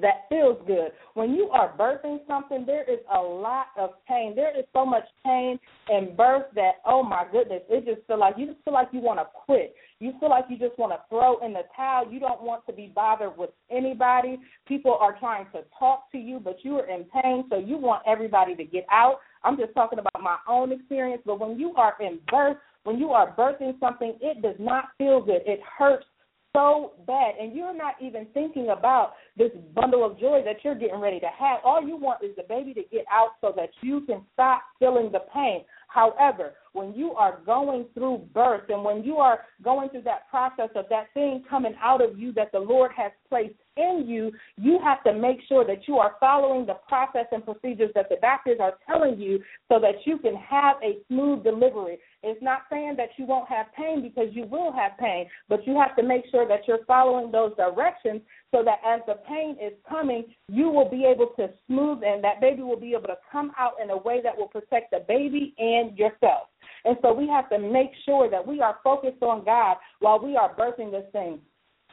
that 0.00 0.26
feels 0.28 0.58
good. 0.66 0.92
When 1.14 1.34
you 1.34 1.48
are 1.50 1.76
birthing 1.76 2.26
something, 2.26 2.64
there 2.66 2.82
is 2.90 3.00
a 3.14 3.18
lot 3.18 3.66
of 3.78 3.90
pain. 4.08 4.34
There 4.34 4.56
is 4.58 4.64
so 4.72 4.84
much 4.84 5.04
pain 5.24 5.58
in 5.90 6.14
birth 6.16 6.46
that 6.54 6.76
oh 6.86 7.02
my 7.02 7.24
goodness, 7.30 7.62
it 7.68 7.84
just 7.84 8.06
feel 8.06 8.18
like 8.18 8.34
you 8.38 8.46
just 8.46 8.64
feel 8.64 8.74
like 8.74 8.88
you 8.92 9.00
want 9.00 9.18
to 9.18 9.26
quit. 9.32 9.74
You 9.98 10.12
feel 10.18 10.30
like 10.30 10.46
you 10.48 10.58
just 10.58 10.76
want 10.78 10.92
to 10.92 10.98
throw 11.08 11.38
in 11.44 11.52
the 11.52 11.62
towel. 11.76 12.10
You 12.10 12.18
don't 12.18 12.42
want 12.42 12.66
to 12.66 12.72
be 12.72 12.90
bothered 12.92 13.36
with 13.36 13.50
anybody. 13.70 14.38
People 14.66 14.96
are 15.00 15.16
trying 15.18 15.46
to 15.52 15.60
talk 15.78 16.10
to 16.12 16.18
you, 16.18 16.40
but 16.40 16.56
you 16.62 16.76
are 16.78 16.88
in 16.88 17.04
pain, 17.04 17.44
so 17.48 17.58
you 17.58 17.76
want 17.76 18.02
everybody 18.06 18.56
to 18.56 18.64
get 18.64 18.84
out. 18.90 19.20
I'm 19.44 19.56
just 19.56 19.74
talking 19.74 20.00
about 20.00 20.20
my 20.20 20.38
own 20.48 20.72
experience, 20.72 21.22
but 21.24 21.38
when 21.38 21.58
you 21.58 21.74
are 21.76 21.94
in 22.00 22.18
birth, 22.28 22.56
when 22.84 22.98
you 22.98 23.10
are 23.10 23.34
birthing 23.36 23.78
something, 23.78 24.14
it 24.20 24.42
does 24.42 24.56
not 24.58 24.86
feel 24.98 25.20
good. 25.20 25.42
It 25.46 25.60
hurts 25.78 26.06
so 26.52 26.92
bad, 27.06 27.34
and 27.40 27.54
you're 27.54 27.76
not 27.76 27.94
even 28.00 28.26
thinking 28.34 28.68
about 28.70 29.14
this 29.36 29.50
bundle 29.74 30.04
of 30.04 30.18
joy 30.18 30.42
that 30.44 30.56
you're 30.62 30.74
getting 30.74 31.00
ready 31.00 31.18
to 31.20 31.26
have. 31.26 31.60
All 31.64 31.86
you 31.86 31.96
want 31.96 32.22
is 32.22 32.36
the 32.36 32.42
baby 32.48 32.74
to 32.74 32.82
get 32.90 33.04
out 33.10 33.30
so 33.40 33.52
that 33.56 33.70
you 33.80 34.02
can 34.02 34.22
stop 34.34 34.62
feeling 34.78 35.10
the 35.10 35.20
pain. 35.32 35.64
However, 35.88 36.54
when 36.72 36.94
you 36.94 37.12
are 37.12 37.40
going 37.44 37.86
through 37.94 38.26
birth 38.34 38.68
and 38.68 38.84
when 38.84 39.02
you 39.02 39.16
are 39.16 39.40
going 39.62 39.90
through 39.90 40.02
that 40.02 40.28
process 40.30 40.70
of 40.74 40.86
that 40.90 41.06
thing 41.14 41.42
coming 41.48 41.74
out 41.82 42.02
of 42.02 42.18
you 42.18 42.32
that 42.32 42.52
the 42.52 42.58
Lord 42.58 42.90
has 42.96 43.12
placed 43.28 43.54
in 43.76 44.04
you, 44.06 44.32
you 44.56 44.78
have 44.82 45.02
to 45.04 45.12
make 45.12 45.38
sure 45.48 45.66
that 45.66 45.88
you 45.88 45.96
are 45.98 46.16
following 46.20 46.66
the 46.66 46.76
process 46.88 47.26
and 47.32 47.44
procedures 47.44 47.90
that 47.94 48.08
the 48.08 48.16
doctors 48.20 48.58
are 48.60 48.74
telling 48.86 49.18
you 49.18 49.42
so 49.70 49.78
that 49.80 49.94
you 50.04 50.18
can 50.18 50.36
have 50.36 50.76
a 50.82 50.98
smooth 51.08 51.42
delivery. 51.42 51.98
It's 52.22 52.42
not 52.42 52.62
saying 52.70 52.94
that 52.98 53.10
you 53.16 53.26
won't 53.26 53.48
have 53.48 53.66
pain 53.76 54.02
because 54.02 54.28
you 54.32 54.44
will 54.44 54.72
have 54.72 54.92
pain, 54.98 55.26
but 55.48 55.66
you 55.66 55.78
have 55.78 55.96
to 55.96 56.02
make 56.02 56.24
sure 56.30 56.46
that 56.46 56.68
you're 56.68 56.84
following 56.86 57.32
those 57.32 57.54
directions 57.56 58.22
so 58.50 58.62
that 58.64 58.78
as 58.86 59.00
the 59.06 59.16
pain 59.28 59.56
is 59.60 59.72
coming, 59.88 60.24
you 60.48 60.68
will 60.68 60.88
be 60.88 61.04
able 61.04 61.32
to 61.36 61.48
smooth 61.66 62.02
and 62.04 62.22
that 62.22 62.40
baby 62.40 62.62
will 62.62 62.78
be 62.78 62.92
able 62.92 63.08
to 63.08 63.18
come 63.30 63.52
out 63.58 63.72
in 63.82 63.90
a 63.90 63.96
way 63.96 64.20
that 64.22 64.36
will 64.36 64.48
protect 64.48 64.90
the 64.90 65.04
baby 65.08 65.54
and 65.58 65.96
yourself. 65.96 66.48
And 66.84 66.96
so 67.02 67.12
we 67.12 67.28
have 67.28 67.48
to 67.50 67.58
make 67.58 67.90
sure 68.04 68.30
that 68.30 68.46
we 68.46 68.60
are 68.60 68.78
focused 68.84 69.22
on 69.22 69.44
God 69.44 69.76
while 70.00 70.22
we 70.22 70.36
are 70.36 70.54
birthing 70.54 70.90
this 70.90 71.04
thing. 71.12 71.40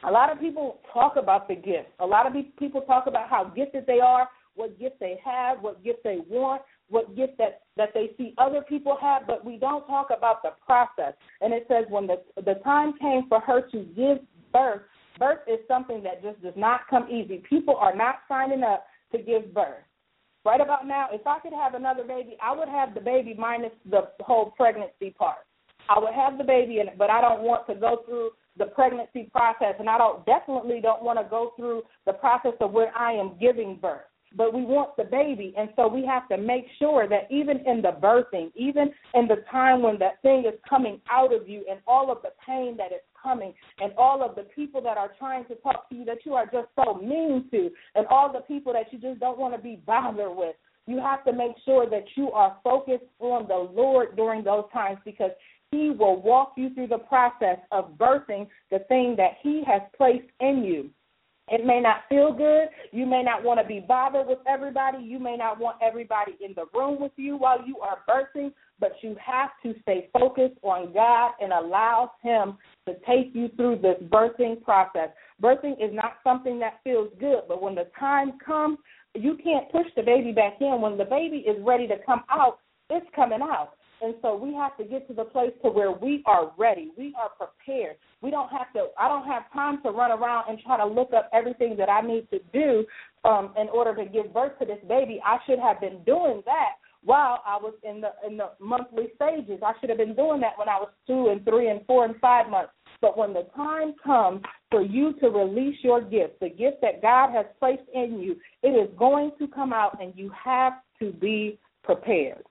A 0.04 0.10
lot 0.10 0.32
of 0.32 0.40
people 0.40 0.80
talk 0.92 1.16
about 1.16 1.48
the 1.48 1.54
gifts. 1.54 1.90
A 1.98 2.06
lot 2.06 2.26
of 2.26 2.32
people 2.58 2.80
talk 2.82 3.06
about 3.06 3.28
how 3.28 3.44
gifted 3.44 3.86
they 3.86 4.00
are, 4.00 4.28
what 4.54 4.78
gifts 4.78 4.96
they 4.98 5.18
have, 5.24 5.60
what 5.60 5.82
gifts 5.84 6.00
they 6.04 6.18
want, 6.28 6.62
what 6.88 7.14
gifts 7.16 7.34
that 7.38 7.62
that 7.76 7.90
they 7.94 8.10
see 8.16 8.34
other 8.38 8.62
people 8.62 8.96
have, 9.00 9.26
but 9.26 9.44
we 9.44 9.56
don't 9.56 9.86
talk 9.86 10.08
about 10.16 10.42
the 10.42 10.50
process. 10.64 11.14
And 11.40 11.52
it 11.52 11.66
says 11.68 11.84
when 11.88 12.06
the 12.06 12.22
the 12.36 12.54
time 12.64 12.94
came 12.98 13.28
for 13.28 13.40
her 13.40 13.62
to 13.70 13.84
give 13.96 14.18
birth, 14.52 14.82
birth 15.18 15.40
is 15.46 15.58
something 15.68 16.02
that 16.02 16.22
just 16.22 16.42
does 16.42 16.54
not 16.56 16.80
come 16.88 17.08
easy. 17.10 17.42
People 17.48 17.76
are 17.76 17.94
not 17.94 18.20
signing 18.28 18.62
up 18.62 18.86
to 19.12 19.18
give 19.18 19.54
birth. 19.54 19.84
Right 20.44 20.60
about 20.60 20.86
now, 20.86 21.08
if 21.12 21.26
I 21.26 21.38
could 21.40 21.52
have 21.52 21.74
another 21.74 22.02
baby, 22.02 22.36
I 22.42 22.56
would 22.56 22.68
have 22.68 22.94
the 22.94 23.00
baby 23.00 23.34
minus 23.38 23.72
the 23.90 24.08
whole 24.20 24.52
pregnancy 24.56 25.10
part. 25.10 25.44
I 25.88 25.98
would 25.98 26.14
have 26.14 26.38
the 26.38 26.44
baby 26.44 26.80
in 26.80 26.88
it, 26.88 26.96
but 26.96 27.10
I 27.10 27.20
don't 27.20 27.42
want 27.42 27.66
to 27.66 27.74
go 27.74 28.02
through 28.06 28.30
the 28.56 28.66
pregnancy 28.66 29.28
process, 29.32 29.74
and 29.78 29.88
I 29.88 29.98
don't 29.98 30.24
definitely 30.26 30.80
don't 30.80 31.02
want 31.02 31.18
to 31.18 31.26
go 31.28 31.52
through 31.56 31.82
the 32.06 32.12
process 32.12 32.54
of 32.60 32.72
where 32.72 32.96
I 32.96 33.12
am 33.12 33.36
giving 33.40 33.76
birth. 33.76 34.02
But 34.36 34.54
we 34.54 34.62
want 34.62 34.96
the 34.96 35.02
baby, 35.02 35.52
and 35.58 35.70
so 35.74 35.88
we 35.88 36.06
have 36.06 36.28
to 36.28 36.36
make 36.36 36.66
sure 36.78 37.08
that 37.08 37.26
even 37.30 37.58
in 37.66 37.82
the 37.82 37.90
birthing, 38.00 38.52
even 38.54 38.92
in 39.14 39.26
the 39.26 39.42
time 39.50 39.82
when 39.82 39.98
that 39.98 40.22
thing 40.22 40.44
is 40.46 40.58
coming 40.68 41.00
out 41.10 41.34
of 41.34 41.48
you, 41.48 41.64
and 41.68 41.80
all 41.86 42.12
of 42.12 42.22
the 42.22 42.30
pain 42.46 42.76
that 42.76 42.92
is 42.92 43.00
coming, 43.20 43.52
and 43.80 43.92
all 43.98 44.22
of 44.22 44.36
the 44.36 44.42
people 44.42 44.80
that 44.82 44.96
are 44.96 45.10
trying 45.18 45.46
to 45.46 45.56
talk 45.56 45.88
to 45.88 45.96
you 45.96 46.04
that 46.04 46.24
you 46.24 46.34
are 46.34 46.46
just 46.46 46.68
so 46.76 46.94
mean 46.94 47.48
to, 47.50 47.70
and 47.96 48.06
all 48.06 48.32
the 48.32 48.40
people 48.40 48.72
that 48.72 48.92
you 48.92 49.00
just 49.00 49.18
don't 49.18 49.38
want 49.38 49.52
to 49.54 49.60
be 49.60 49.82
bothered 49.84 50.36
with, 50.36 50.54
you 50.86 50.98
have 50.98 51.24
to 51.24 51.32
make 51.32 51.52
sure 51.64 51.88
that 51.90 52.04
you 52.14 52.30
are 52.30 52.56
focused 52.62 53.04
on 53.18 53.48
the 53.48 53.54
Lord 53.54 54.16
during 54.16 54.44
those 54.44 54.64
times 54.72 54.98
because 55.04 55.30
he 55.70 55.90
will 55.90 56.20
walk 56.20 56.54
you 56.56 56.74
through 56.74 56.88
the 56.88 56.98
process 56.98 57.58
of 57.70 57.96
birthing 57.96 58.48
the 58.70 58.80
thing 58.88 59.14
that 59.16 59.34
He 59.42 59.62
has 59.66 59.82
placed 59.96 60.28
in 60.40 60.64
you. 60.64 60.90
It 61.48 61.64
may 61.66 61.80
not 61.80 62.02
feel 62.08 62.32
good. 62.32 62.68
You 62.92 63.06
may 63.06 63.22
not 63.22 63.42
want 63.42 63.60
to 63.60 63.66
be 63.66 63.80
bothered 63.80 64.26
with 64.26 64.38
everybody. 64.48 65.02
You 65.02 65.18
may 65.18 65.36
not 65.36 65.58
want 65.58 65.78
everybody 65.82 66.36
in 66.44 66.54
the 66.54 66.66
room 66.74 67.00
with 67.00 67.12
you 67.16 67.36
while 67.36 67.64
you 67.66 67.78
are 67.78 67.98
birthing, 68.08 68.52
but 68.78 68.92
you 69.02 69.16
have 69.24 69.50
to 69.64 69.74
stay 69.82 70.08
focused 70.12 70.58
on 70.62 70.92
God 70.92 71.32
and 71.40 71.52
allow 71.52 72.12
Him 72.22 72.58
to 72.86 72.94
take 73.06 73.34
you 73.34 73.48
through 73.56 73.78
this 73.80 74.00
birthing 74.10 74.62
process. 74.62 75.10
Birthing 75.42 75.74
is 75.82 75.92
not 75.92 76.14
something 76.24 76.58
that 76.60 76.80
feels 76.82 77.10
good, 77.20 77.42
but 77.48 77.62
when 77.62 77.74
the 77.76 77.86
time 77.98 78.38
comes, 78.44 78.78
you 79.14 79.36
can't 79.42 79.70
push 79.70 79.86
the 79.96 80.02
baby 80.02 80.32
back 80.32 80.54
in. 80.60 80.80
When 80.80 80.98
the 80.98 81.04
baby 81.04 81.38
is 81.38 81.56
ready 81.64 81.86
to 81.88 81.96
come 82.04 82.22
out, 82.28 82.58
it's 82.90 83.06
coming 83.14 83.40
out. 83.42 83.70
And 84.02 84.14
so 84.22 84.34
we 84.34 84.54
have 84.54 84.76
to 84.78 84.84
get 84.84 85.06
to 85.08 85.14
the 85.14 85.24
place 85.24 85.52
to 85.62 85.70
where 85.70 85.92
we 85.92 86.22
are 86.26 86.52
ready. 86.56 86.90
We 86.96 87.14
are 87.18 87.28
prepared. 87.28 87.96
We 88.22 88.30
don't 88.30 88.48
have 88.50 88.72
to 88.74 88.88
I 88.98 89.08
don't 89.08 89.26
have 89.26 89.52
time 89.52 89.82
to 89.82 89.90
run 89.90 90.10
around 90.10 90.48
and 90.48 90.58
try 90.60 90.76
to 90.78 90.86
look 90.86 91.12
up 91.12 91.28
everything 91.32 91.76
that 91.76 91.88
I 91.88 92.00
need 92.00 92.28
to 92.30 92.38
do 92.52 92.86
um 93.24 93.52
in 93.58 93.68
order 93.68 93.94
to 94.02 94.10
give 94.10 94.32
birth 94.32 94.58
to 94.60 94.66
this 94.66 94.78
baby. 94.88 95.20
I 95.24 95.38
should 95.46 95.58
have 95.58 95.80
been 95.80 96.02
doing 96.04 96.42
that 96.46 96.76
while 97.02 97.42
I 97.46 97.56
was 97.56 97.74
in 97.82 98.00
the 98.00 98.12
in 98.26 98.36
the 98.36 98.50
monthly 98.58 99.08
stages. 99.16 99.60
I 99.64 99.72
should 99.80 99.90
have 99.90 99.98
been 99.98 100.14
doing 100.14 100.40
that 100.40 100.58
when 100.58 100.68
I 100.68 100.76
was 100.76 100.90
two 101.06 101.28
and 101.28 101.44
three 101.44 101.68
and 101.68 101.84
four 101.86 102.04
and 102.04 102.16
five 102.20 102.48
months. 102.48 102.72
But 103.00 103.16
when 103.16 103.32
the 103.32 103.46
time 103.56 103.94
comes 104.04 104.42
for 104.70 104.82
you 104.82 105.14
to 105.20 105.28
release 105.28 105.76
your 105.82 106.02
gift, 106.02 106.40
the 106.40 106.50
gift 106.50 106.82
that 106.82 107.00
God 107.00 107.32
has 107.32 107.46
placed 107.58 107.88
in 107.94 108.20
you, 108.20 108.36
it 108.62 108.68
is 108.70 108.90
going 108.98 109.32
to 109.38 109.48
come 109.48 109.72
out 109.72 110.02
and 110.02 110.12
you 110.14 110.30
have 110.44 110.74
to 111.00 111.12
be 111.12 111.58
prepared. 111.82 112.44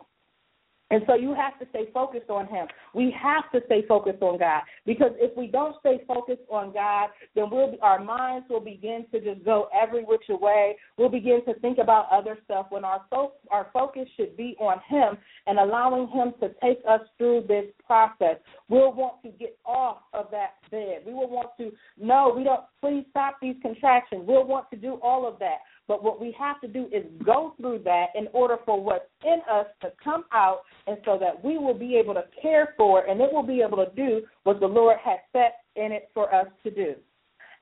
And 0.92 1.04
so 1.08 1.16
you 1.16 1.36
have 1.36 1.58
to 1.60 1.68
stay 1.70 1.90
focused 1.94 2.30
on 2.30 2.48
Him. 2.48 2.68
We 2.94 3.16
have 3.22 3.52
to 3.52 3.66
stay 3.68 3.86
focused 3.88 4.22
on 4.22 4.40
God 4.40 4.64
because 4.86 5.12
if 5.18 5.36
we 5.38 5.48
don't 5.48 5.76
stay 5.80 6.02
focused 6.08 6.42
on 6.50 6.74
God, 6.74 7.10
then 7.36 7.46
we'll 7.52 7.72
be, 7.72 7.80
our 7.82 8.04
minds 8.04 8.48
will 8.50 8.60
begin 8.60 9.06
to 9.12 9.20
just 9.20 9.46
go 9.46 9.70
every 9.80 10.04
which 10.04 10.24
way. 10.30 10.76
We'll 10.98 11.10
begin 11.10 11.46
to 11.46 11.54
think 11.60 11.78
about 11.78 12.08
other 12.12 12.38
stuff 12.46 12.68
when 12.70 12.84
our 12.84 13.06
fo- 13.10 13.34
our 13.52 13.68
focus 13.72 14.08
should 14.18 14.36
be 14.36 14.56
on 14.60 14.80
Him 14.88 15.18
and 15.48 15.60
allowing 15.60 16.08
Him 16.08 16.34
to 16.42 16.50
take 16.62 16.80
us 16.88 17.02
through 17.18 17.46
this 17.48 17.66
process. 17.86 18.38
We'll 18.68 18.94
want 18.94 19.22
to 19.24 19.30
get 19.30 19.58
off 19.66 20.00
of 20.14 20.28
that 20.32 20.56
bed. 20.72 21.04
We 21.06 21.14
will 21.14 21.30
want 21.30 21.50
to 21.60 21.72
no, 21.98 22.34
we 22.36 22.44
don't. 22.44 22.62
Please 22.80 23.06
stop 23.10 23.38
these 23.42 23.56
contractions. 23.62 24.24
We'll 24.26 24.46
want 24.46 24.70
to 24.72 24.78
do 24.78 25.00
all 25.04 25.28
of 25.28 25.40
that. 25.40 25.58
But 25.90 26.04
what 26.04 26.22
we 26.22 26.34
have 26.38 26.62
to 26.62 26.68
do 26.68 26.86
is 26.94 27.04
go 27.26 27.56
through 27.58 27.80
that 27.80 28.10
in 28.14 28.28
order 28.32 28.58
for 28.64 28.80
what's 28.80 29.06
in 29.24 29.40
us 29.52 29.66
to 29.82 29.92
come 30.02 30.24
out, 30.32 30.62
and 30.86 30.98
so 31.04 31.18
that 31.20 31.44
we 31.44 31.58
will 31.58 31.74
be 31.74 31.96
able 31.98 32.14
to 32.14 32.24
care 32.40 32.76
for 32.78 33.06
and 33.06 33.20
it 33.20 33.34
will 33.34 33.44
be 33.44 33.62
able 33.62 33.84
to 33.84 33.92
do 33.96 34.22
what 34.44 34.60
the 34.60 34.68
Lord 34.68 34.98
has 35.04 35.18
set 35.34 35.56
in 35.76 35.92
it 35.92 36.12
for 36.14 36.34
us 36.34 36.46
to 36.64 36.70
do. 36.70 36.94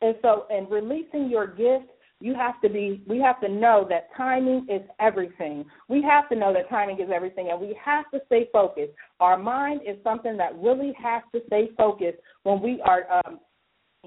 And 0.01 0.13
so, 0.21 0.45
in 0.51 0.65
releasing 0.69 1.29
your 1.29 1.47
gift, 1.47 1.89
you 2.19 2.33
have 2.35 2.59
to 2.61 2.69
be 2.69 3.01
we 3.07 3.19
have 3.19 3.39
to 3.39 3.47
know 3.47 3.85
that 3.87 4.09
timing 4.17 4.65
is 4.69 4.81
everything 4.99 5.63
we 5.87 6.01
have 6.01 6.27
to 6.29 6.35
know 6.35 6.51
that 6.51 6.67
timing 6.67 6.99
is 6.99 7.09
everything 7.13 7.49
and 7.51 7.61
we 7.61 7.77
have 7.83 8.09
to 8.11 8.19
stay 8.25 8.49
focused 8.51 8.91
our 9.19 9.37
mind 9.37 9.81
is 9.87 9.97
something 10.03 10.35
that 10.35 10.57
really 10.57 10.93
has 10.99 11.21
to 11.31 11.39
stay 11.45 11.69
focused 11.77 12.17
when 12.41 12.59
we 12.59 12.81
are 12.81 13.05
um, 13.23 13.39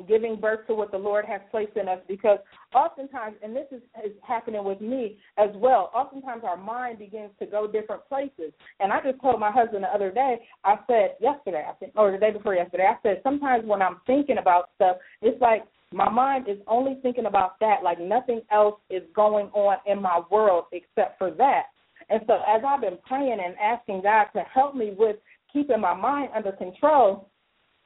giving 0.07 0.37
birth 0.37 0.67
to 0.67 0.75
what 0.75 0.91
the 0.91 0.99
Lord 0.99 1.25
has 1.25 1.41
placed 1.51 1.77
in 1.77 1.89
us 1.89 1.99
because 2.09 2.39
oftentimes, 2.75 3.37
and 3.43 3.55
this 3.55 3.67
is, 3.73 3.83
is 4.05 4.13
happening 4.27 4.65
with 4.65 4.81
me 4.81 5.19
as 5.39 5.51
well, 5.55 5.91
oftentimes 5.95 6.43
our 6.45 6.57
mind 6.57 6.99
begins 6.99 7.31
to 7.39 7.47
go 7.47 7.67
different 7.67 8.07
places. 8.09 8.53
And 8.79 8.93
I 8.93 9.01
just 9.01 9.21
told 9.21 9.41
my 9.41 9.51
husband 9.51 9.85
the 9.85 9.89
other 9.89 10.11
day, 10.11 10.39
I 10.65 10.77
said 10.87 11.17
yesterday, 11.21 11.65
I 11.69 11.73
think, 11.75 11.93
or 11.97 12.13
the 12.13 12.19
day 12.19 12.31
before 12.31 12.55
yesterday, 12.55 12.87
I 12.89 12.97
said 13.03 13.21
sometimes 13.23 13.65
when 13.67 13.83
I'm 13.83 14.01
thinking 14.07 14.39
about 14.39 14.71
stuff, 14.77 14.97
it's 15.23 15.41
like 15.41 15.65
my 15.93 16.09
mind 16.09 16.49
is 16.49 16.59
only 16.67 16.99
thinking 17.03 17.27
about 17.27 17.59
that, 17.61 17.83
like 17.83 18.01
nothing 18.01 18.43
else 18.53 18.77
is 18.91 19.03
going 19.15 19.47
on 19.47 19.79
in 19.87 20.01
my 20.01 20.23
world 20.31 20.65
except 20.73 21.19
for 21.19 21.31
that. 21.33 21.65
And 22.09 22.21
so 22.27 22.35
as 22.47 22.63
I've 22.67 22.81
been 22.81 22.99
praying 23.07 23.39
and 23.45 23.55
asking 23.59 24.03
God 24.03 24.27
to 24.35 24.41
help 24.53 24.75
me 24.75 24.95
with 24.97 25.17
keeping 25.53 25.81
my 25.81 25.95
mind 25.95 26.31
under 26.35 26.53
control, 26.53 27.30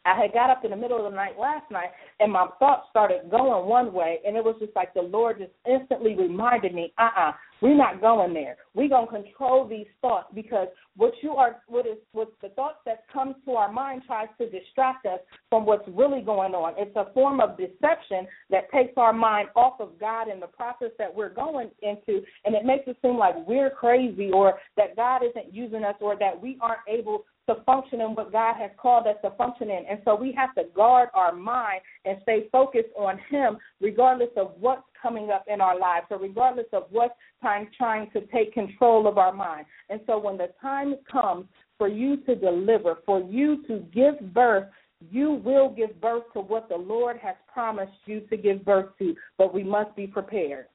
I 0.05 0.21
had 0.21 0.33
got 0.33 0.51
up 0.51 0.65
in 0.65 0.71
the 0.71 0.77
middle 0.77 1.05
of 1.05 1.11
the 1.11 1.17
night 1.17 1.39
last 1.39 1.71
night 1.71 1.91
and 2.21 2.33
my 2.33 2.47
thoughts 2.59 2.87
started 2.91 3.31
going 3.31 3.69
one 3.69 3.93
way 3.93 4.19
and 4.27 4.37
it 4.37 4.45
was 4.45 4.57
just 4.61 4.75
like 4.77 4.93
the 4.95 5.03
Lord 5.03 5.39
just 5.39 5.53
instantly 5.67 6.15
reminded 6.15 6.75
me, 6.75 6.93
uh 6.99 7.03
uh-uh, 7.03 7.29
uh, 7.31 7.33
we 7.63 7.71
are 7.71 7.77
not 7.77 8.01
going 8.01 8.35
there. 8.35 8.57
We're 8.75 8.91
gonna 8.91 9.07
control 9.07 9.67
these 9.67 9.87
thoughts 10.03 10.29
because 10.35 10.69
what 10.97 11.13
you 11.23 11.33
are 11.33 11.63
what 11.67 11.87
is 11.87 11.97
what 12.13 12.33
the 12.43 12.51
thoughts 12.51 12.79
that 12.85 13.05
come 13.13 13.37
to 13.47 13.53
our 13.53 13.73
mind 13.73 14.03
tries 14.07 14.29
to 14.39 14.51
distract 14.51 15.07
us 15.07 15.21
from 15.49 15.65
what's 15.65 15.89
really 15.89 16.21
going 16.21 16.53
on. 16.55 16.75
It's 16.77 16.95
a 16.97 17.13
form 17.15 17.41
of 17.41 17.57
deception 17.57 18.27
that 18.51 18.71
takes 18.71 18.93
our 18.97 19.13
mind 19.13 19.49
off 19.57 19.81
of 19.81 19.99
God 19.99 20.29
and 20.29 20.43
the 20.43 20.49
process 20.49 20.91
that 20.99 21.15
we're 21.15 21.33
going 21.33 21.71
into 21.83 22.23
and 22.45 22.55
it 22.55 22.65
makes 22.67 22.85
it 22.87 22.99
seem 23.01 23.17
like 23.17 23.35
we're 23.47 23.71
crazy 23.71 24.31
or 24.31 24.59
that 24.77 24.97
God 24.97 25.23
isn't 25.23 25.55
using 25.55 25.85
us 25.85 25.97
or 26.01 26.17
that 26.19 26.39
we 26.39 26.59
aren't 26.61 26.81
able 26.89 27.25
to 27.49 27.57
function 27.65 28.01
in 28.01 28.15
what 28.15 28.33
God 28.33 28.57
has 28.57 28.71
called 28.77 29.07
us 29.07 29.17
to 29.23 29.31
function 29.33 29.71
in. 29.71 29.85
And 29.89 30.01
so 30.05 30.15
we 30.15 30.33
have 30.33 30.55
to 30.55 30.65
guard 30.75 31.09
our 31.15 31.33
mind 31.33 31.81
and 32.05 32.19
stay 32.23 32.49
focused 32.51 32.89
on 32.97 33.19
Him, 33.31 33.59
regardless 33.81 34.31
of 34.37 34.53
what's 34.59 34.83
coming 35.01 35.31
up 35.31 35.45
in 35.49 35.61
our 35.61 35.79
lives, 35.79 36.07
or 36.11 36.19
regardless 36.19 36.67
of 36.73 36.85
what's 36.91 37.15
trying, 37.41 37.69
trying 37.77 38.11
to 38.13 38.23
take 38.27 38.55
control 38.55 39.07
of 39.07 39.19
our 39.19 39.33
mind. 39.33 39.67
And 39.91 40.01
so 40.07 40.19
when 40.19 40.39
the 40.39 40.51
time 40.63 40.95
comes 41.11 41.47
for 41.77 41.89
you 41.89 42.19
to 42.19 42.35
deliver, 42.35 42.99
for 43.05 43.21
you 43.21 43.63
to 43.67 43.81
give 43.93 44.33
birth, 44.33 44.69
you 45.11 45.33
will 45.45 45.69
give 45.69 46.01
birth 46.01 46.25
to 46.33 46.41
what 46.41 46.69
the 46.69 46.77
Lord 46.77 47.19
has 47.19 47.35
promised 47.53 47.93
you 48.07 48.21
to 48.31 48.37
give 48.37 48.65
birth 48.65 48.91
to, 48.99 49.15
but 49.37 49.53
we 49.53 49.63
must 49.63 49.95
be 49.95 50.07
prepared. 50.07 50.67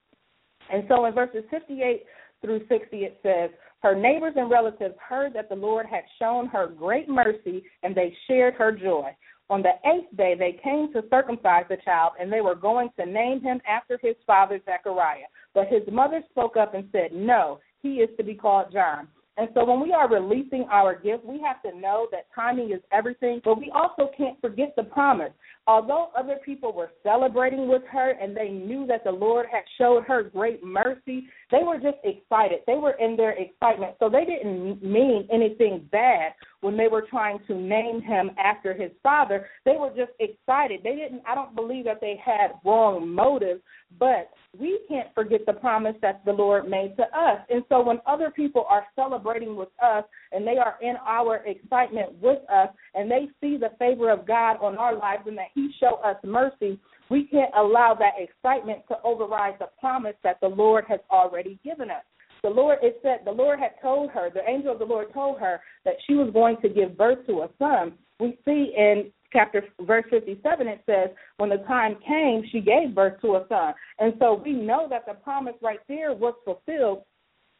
And 0.71 0.83
so 0.87 1.05
in 1.05 1.13
verses 1.13 1.43
58 1.49 2.03
through 2.41 2.61
60, 2.67 2.97
it 2.97 3.19
says, 3.23 3.49
Her 3.81 3.95
neighbors 3.95 4.33
and 4.35 4.49
relatives 4.49 4.95
heard 5.07 5.33
that 5.33 5.49
the 5.49 5.55
Lord 5.55 5.85
had 5.85 6.03
shown 6.19 6.47
her 6.47 6.67
great 6.67 7.09
mercy, 7.09 7.63
and 7.83 7.95
they 7.95 8.15
shared 8.27 8.53
her 8.55 8.71
joy. 8.71 9.15
On 9.49 9.63
the 9.63 9.73
eighth 9.89 10.15
day, 10.15 10.35
they 10.37 10.59
came 10.63 10.93
to 10.93 11.03
circumcise 11.09 11.65
the 11.69 11.77
child, 11.83 12.13
and 12.19 12.31
they 12.31 12.41
were 12.41 12.55
going 12.55 12.89
to 12.99 13.05
name 13.05 13.41
him 13.41 13.59
after 13.67 13.99
his 14.01 14.15
father 14.27 14.59
Zechariah. 14.63 15.25
But 15.55 15.67
his 15.67 15.81
mother 15.91 16.21
spoke 16.29 16.55
up 16.55 16.75
and 16.75 16.87
said, 16.91 17.11
No, 17.13 17.59
he 17.81 17.95
is 17.95 18.09
to 18.17 18.23
be 18.23 18.35
called 18.35 18.71
John. 18.71 19.07
And 19.37 19.47
so 19.53 19.63
when 19.63 19.79
we 19.79 19.93
are 19.93 20.09
releasing 20.09 20.65
our 20.69 20.99
gift, 20.99 21.23
we 21.25 21.41
have 21.41 21.61
to 21.63 21.79
know 21.79 22.07
that 22.11 22.27
timing 22.35 22.71
is 22.73 22.81
everything, 22.91 23.41
but 23.43 23.57
we 23.57 23.71
also 23.73 24.11
can't 24.15 24.39
forget 24.41 24.73
the 24.75 24.83
promise. 24.83 25.31
Although 25.69 26.09
other 26.17 26.37
people 26.43 26.73
were 26.73 26.89
celebrating 27.03 27.67
with 27.69 27.83
her 27.91 28.13
and 28.19 28.35
they 28.35 28.49
knew 28.49 28.87
that 28.87 29.03
the 29.03 29.11
Lord 29.11 29.45
had 29.51 29.61
showed 29.77 30.03
her 30.05 30.23
great 30.23 30.63
mercy, 30.63 31.27
they 31.51 31.59
were 31.63 31.77
just 31.77 31.99
excited. 32.03 32.61
They 32.65 32.73
were 32.73 32.93
in 32.93 33.15
their 33.15 33.33
excitement. 33.33 33.93
So 33.99 34.09
they 34.09 34.25
didn't 34.25 34.83
mean 34.83 35.27
anything 35.31 35.87
bad 35.91 36.31
when 36.61 36.75
they 36.75 36.87
were 36.87 37.05
trying 37.07 37.37
to 37.45 37.53
name 37.53 38.01
him 38.01 38.31
after 38.43 38.73
his 38.73 38.89
father. 39.03 39.45
They 39.63 39.75
were 39.77 39.91
just 39.95 40.13
excited. 40.19 40.79
They 40.83 40.95
didn't 40.95 41.21
I 41.27 41.35
don't 41.35 41.55
believe 41.55 41.85
that 41.85 42.01
they 42.01 42.19
had 42.25 42.53
wrong 42.65 43.07
motives, 43.07 43.61
but 43.99 44.31
we 44.59 44.79
can't 44.89 45.13
forget 45.13 45.41
the 45.45 45.53
promise 45.53 45.95
that 46.01 46.25
the 46.25 46.33
Lord 46.33 46.67
made 46.67 46.97
to 46.97 47.03
us. 47.03 47.41
And 47.51 47.63
so 47.69 47.83
when 47.83 47.99
other 48.07 48.31
people 48.31 48.65
are 48.67 48.87
celebrating 48.95 49.55
with 49.55 49.69
us 49.83 50.03
and 50.31 50.45
they 50.45 50.57
are 50.57 50.75
in 50.81 50.95
our 51.05 51.37
excitement 51.45 52.13
with 52.21 52.39
us 52.49 52.69
and 52.93 53.09
they 53.09 53.27
see 53.41 53.57
the 53.57 53.71
favor 53.79 54.11
of 54.11 54.27
God 54.27 54.57
on 54.61 54.77
our 54.77 54.95
lives 54.95 55.23
and 55.25 55.37
that 55.37 55.47
He 55.55 55.69
show 55.79 55.99
us 56.03 56.17
mercy, 56.23 56.79
we 57.09 57.25
can't 57.25 57.51
allow 57.57 57.95
that 57.99 58.13
excitement 58.17 58.79
to 58.89 58.95
override 59.03 59.55
the 59.59 59.69
promise 59.79 60.15
that 60.23 60.39
the 60.41 60.47
Lord 60.47 60.85
has 60.87 60.99
already 61.11 61.59
given 61.63 61.89
us. 61.89 62.03
The 62.43 62.49
Lord, 62.49 62.79
it 62.81 62.99
said, 63.01 63.19
the 63.25 63.31
Lord 63.31 63.59
had 63.59 63.71
told 63.81 64.11
her, 64.11 64.29
the 64.33 64.47
angel 64.47 64.71
of 64.71 64.79
the 64.79 64.85
Lord 64.85 65.13
told 65.13 65.39
her 65.39 65.59
that 65.83 65.95
she 66.07 66.13
was 66.13 66.31
going 66.31 66.57
to 66.61 66.69
give 66.69 66.97
birth 66.97 67.25
to 67.27 67.41
a 67.41 67.49
son. 67.59 67.93
We 68.19 68.37
see 68.45 68.73
in 68.77 69.11
chapter 69.31 69.63
verse 69.81 70.05
57 70.09 70.67
it 70.67 70.81
says 70.85 71.09
when 71.37 71.49
the 71.49 71.57
time 71.67 71.95
came 72.07 72.41
she 72.51 72.59
gave 72.61 72.95
birth 72.95 73.21
to 73.21 73.35
a 73.35 73.45
son 73.47 73.73
and 73.99 74.13
so 74.19 74.41
we 74.43 74.53
know 74.53 74.87
that 74.89 75.05
the 75.05 75.13
promise 75.13 75.53
right 75.61 75.79
there 75.87 76.13
was 76.13 76.33
fulfilled 76.43 77.03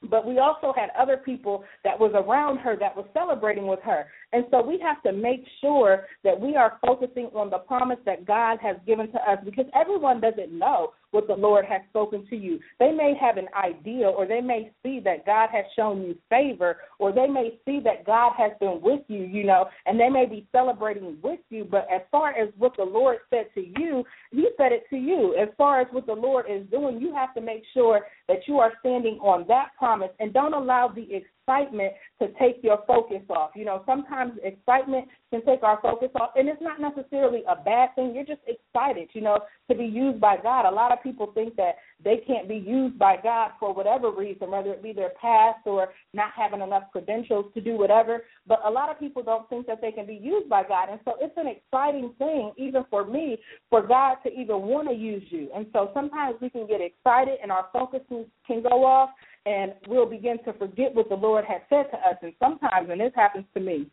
but 0.09 0.25
we 0.25 0.39
also 0.39 0.73
had 0.75 0.89
other 0.97 1.17
people 1.17 1.63
that 1.83 1.99
was 1.99 2.11
around 2.15 2.57
her 2.57 2.77
that 2.77 2.95
was 2.95 3.05
celebrating 3.13 3.67
with 3.67 3.79
her. 3.83 4.05
And 4.31 4.45
so 4.49 4.61
we 4.61 4.79
have 4.79 5.01
to 5.03 5.11
make 5.11 5.43
sure 5.61 6.05
that 6.23 6.39
we 6.39 6.55
are 6.55 6.79
focusing 6.85 7.25
on 7.35 7.49
the 7.49 7.59
promise 7.59 7.99
that 8.05 8.25
god 8.25 8.59
has 8.61 8.77
given 8.85 9.11
to 9.11 9.17
us 9.29 9.37
because 9.43 9.65
everyone 9.73 10.21
doesn't 10.21 10.57
know 10.57 10.93
what 11.11 11.27
the 11.27 11.33
lord 11.33 11.65
has 11.65 11.81
spoken 11.89 12.25
to 12.29 12.35
you. 12.35 12.59
They 12.79 12.91
may 12.91 13.13
have 13.19 13.37
an 13.37 13.47
idea 13.55 14.07
or 14.07 14.25
they 14.25 14.41
may 14.41 14.71
see 14.83 14.99
that 15.03 15.25
god 15.25 15.49
has 15.51 15.65
shown 15.75 16.01
you 16.01 16.15
favor 16.29 16.77
or 16.99 17.11
they 17.11 17.27
may 17.27 17.59
see 17.65 17.79
that 17.83 18.05
god 18.05 18.33
has 18.37 18.51
been 18.59 18.79
with 18.81 19.01
you 19.07 19.23
you 19.23 19.45
know 19.45 19.65
and 19.85 19.99
they 19.99 20.09
may 20.09 20.25
be 20.25 20.47
celebrating 20.51 21.17
with 21.21 21.39
you. 21.49 21.65
But 21.69 21.87
as 21.93 22.01
far 22.11 22.29
as 22.31 22.49
what 22.57 22.75
the 22.77 22.83
lord 22.83 23.17
said 23.29 23.47
to 23.55 23.61
you 23.79 24.03
he 24.31 24.47
said 24.57 24.71
it 24.71 24.83
to 24.89 24.97
you. 24.97 25.35
As 25.39 25.49
far 25.57 25.81
as 25.81 25.87
what 25.91 26.05
the 26.05 26.13
lord 26.13 26.45
is 26.49 26.65
doing 26.69 26.99
you 26.99 27.13
have 27.13 27.33
to 27.35 27.41
make 27.41 27.63
sure 27.73 28.01
that 28.27 28.47
you 28.47 28.59
are 28.59 28.73
standing 28.79 29.19
on 29.21 29.45
that 29.47 29.69
promise 29.77 30.11
and 30.19 30.33
don't 30.33 30.53
allow 30.53 30.87
the 30.87 31.03
excitement 31.49 31.93
to 32.21 32.27
take 32.39 32.63
your 32.63 32.79
focus 32.85 33.21
off. 33.29 33.51
You 33.55 33.65
know, 33.65 33.83
sometimes 33.85 34.33
excitement 34.43 35.07
can 35.31 35.43
take 35.45 35.63
our 35.63 35.79
focus 35.81 36.09
off, 36.19 36.31
and 36.35 36.47
it's 36.47 36.61
not 36.61 36.79
necessarily 36.79 37.43
a 37.47 37.55
bad 37.55 37.95
thing. 37.95 38.13
You're 38.13 38.25
just 38.25 38.41
excited, 38.47 39.09
you 39.13 39.21
know, 39.21 39.39
to 39.69 39.75
be 39.75 39.85
used 39.85 40.19
by 40.19 40.37
God. 40.41 40.65
A 40.65 40.71
lot 40.73 40.91
of 40.91 41.01
people 41.03 41.31
think 41.33 41.55
that 41.55 41.77
they 42.03 42.17
can't 42.25 42.47
be 42.47 42.55
used 42.55 42.97
by 42.97 43.17
God 43.21 43.51
for 43.59 43.73
whatever 43.73 44.11
reason, 44.11 44.51
whether 44.51 44.71
it 44.71 44.83
be 44.83 44.93
their 44.93 45.11
past 45.21 45.59
or 45.65 45.89
not 46.13 46.31
having 46.35 46.61
enough 46.61 46.83
credentials 46.91 47.45
to 47.53 47.61
do 47.61 47.77
whatever. 47.77 48.23
But 48.47 48.61
a 48.65 48.69
lot 48.69 48.89
of 48.89 48.99
people 48.99 49.23
don't 49.23 49.47
think 49.49 49.67
that 49.67 49.81
they 49.81 49.91
can 49.91 50.05
be 50.05 50.15
used 50.15 50.49
by 50.49 50.63
God. 50.63 50.89
And 50.89 50.99
so 51.05 51.13
it's 51.19 51.37
an 51.37 51.47
exciting 51.47 52.13
thing, 52.17 52.51
even 52.57 52.83
for 52.89 53.05
me, 53.05 53.37
for 53.69 53.85
God 53.85 54.15
to 54.25 54.31
even 54.31 54.63
want 54.63 54.87
to 54.89 54.95
use 54.95 55.23
you. 55.29 55.49
And 55.55 55.67
so 55.73 55.91
sometimes 55.93 56.35
we 56.41 56.49
can 56.49 56.67
get 56.67 56.81
excited 56.81 57.37
and 57.41 57.51
our 57.51 57.67
focus 57.71 58.01
can 58.09 58.63
go 58.63 58.85
off 58.85 59.09
and 59.45 59.73
we'll 59.87 60.09
begin 60.09 60.37
to 60.45 60.53
forget 60.53 60.93
what 60.93 61.09
the 61.09 61.15
Lord 61.15 61.45
has 61.45 61.61
said 61.69 61.85
to 61.91 61.97
us. 61.97 62.17
And 62.21 62.33
sometimes, 62.39 62.89
and 62.89 62.99
this 62.99 63.13
happens 63.15 63.45
to 63.53 63.59
me, 63.59 63.87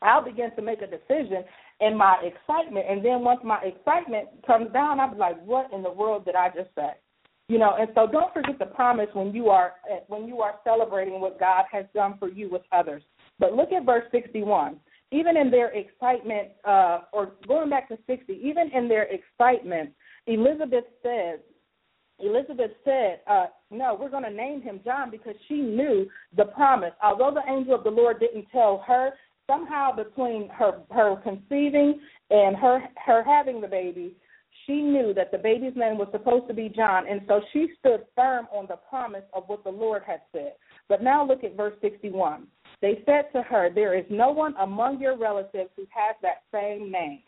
I'll 0.00 0.24
begin 0.24 0.54
to 0.54 0.62
make 0.62 0.80
a 0.80 0.86
decision 0.86 1.44
in 1.80 1.96
my 1.96 2.16
excitement, 2.22 2.86
and 2.88 3.04
then 3.04 3.22
once 3.22 3.40
my 3.44 3.60
excitement 3.62 4.28
comes 4.46 4.72
down, 4.72 5.00
I'll 5.00 5.12
be 5.12 5.18
like, 5.18 5.40
"What 5.44 5.72
in 5.72 5.82
the 5.82 5.90
world 5.90 6.24
did 6.24 6.34
I 6.34 6.48
just 6.48 6.74
say?" 6.74 6.92
You 7.48 7.58
know. 7.58 7.74
And 7.78 7.88
so, 7.94 8.06
don't 8.06 8.32
forget 8.32 8.58
the 8.58 8.66
promise 8.66 9.08
when 9.12 9.34
you 9.34 9.48
are 9.50 9.74
when 10.06 10.26
you 10.28 10.40
are 10.40 10.54
celebrating 10.64 11.20
what 11.20 11.38
God 11.40 11.64
has 11.72 11.84
done 11.94 12.16
for 12.18 12.28
you 12.28 12.48
with 12.48 12.62
others. 12.72 13.02
But 13.38 13.54
look 13.54 13.72
at 13.72 13.84
verse 13.84 14.04
sixty-one. 14.12 14.80
Even 15.10 15.36
in 15.36 15.50
their 15.50 15.70
excitement, 15.70 16.48
uh, 16.64 17.00
or 17.12 17.32
going 17.46 17.70
back 17.70 17.88
to 17.88 17.98
sixty, 18.06 18.34
even 18.44 18.70
in 18.72 18.88
their 18.88 19.04
excitement, 19.04 19.90
Elizabeth 20.26 20.84
says, 21.02 21.40
Elizabeth 22.20 22.72
said, 22.84 23.20
uh, 23.26 23.46
No, 23.70 23.96
we're 23.98 24.10
going 24.10 24.24
to 24.24 24.30
name 24.30 24.60
him 24.60 24.80
John 24.84 25.10
because 25.10 25.34
she 25.46 25.54
knew 25.54 26.08
the 26.36 26.46
promise. 26.46 26.92
Although 27.02 27.32
the 27.32 27.50
angel 27.50 27.74
of 27.74 27.84
the 27.84 27.90
Lord 27.90 28.20
didn't 28.20 28.46
tell 28.52 28.82
her, 28.86 29.12
somehow 29.48 29.94
between 29.94 30.48
her 30.50 30.82
her 30.90 31.16
conceiving 31.22 32.00
and 32.30 32.56
her 32.56 32.80
her 33.06 33.22
having 33.24 33.60
the 33.60 33.68
baby, 33.68 34.14
she 34.66 34.82
knew 34.82 35.14
that 35.14 35.30
the 35.32 35.38
baby's 35.38 35.76
name 35.76 35.96
was 35.96 36.08
supposed 36.12 36.46
to 36.48 36.54
be 36.54 36.68
John, 36.68 37.08
and 37.08 37.22
so 37.26 37.40
she 37.52 37.68
stood 37.78 38.04
firm 38.14 38.46
on 38.52 38.66
the 38.68 38.76
promise 38.88 39.24
of 39.32 39.44
what 39.46 39.64
the 39.64 39.70
Lord 39.70 40.02
had 40.06 40.20
said. 40.32 40.52
But 40.88 41.02
now 41.02 41.26
look 41.26 41.42
at 41.42 41.56
verse 41.56 41.74
61. 41.80 42.46
They 42.80 43.02
said 43.06 43.32
to 43.32 43.42
her, 43.42 43.70
There 43.74 43.96
is 43.98 44.04
no 44.10 44.30
one 44.30 44.54
among 44.60 45.00
your 45.00 45.16
relatives 45.16 45.70
who 45.76 45.86
has 45.90 46.16
that 46.22 46.42
same 46.52 46.92
name. 46.92 47.20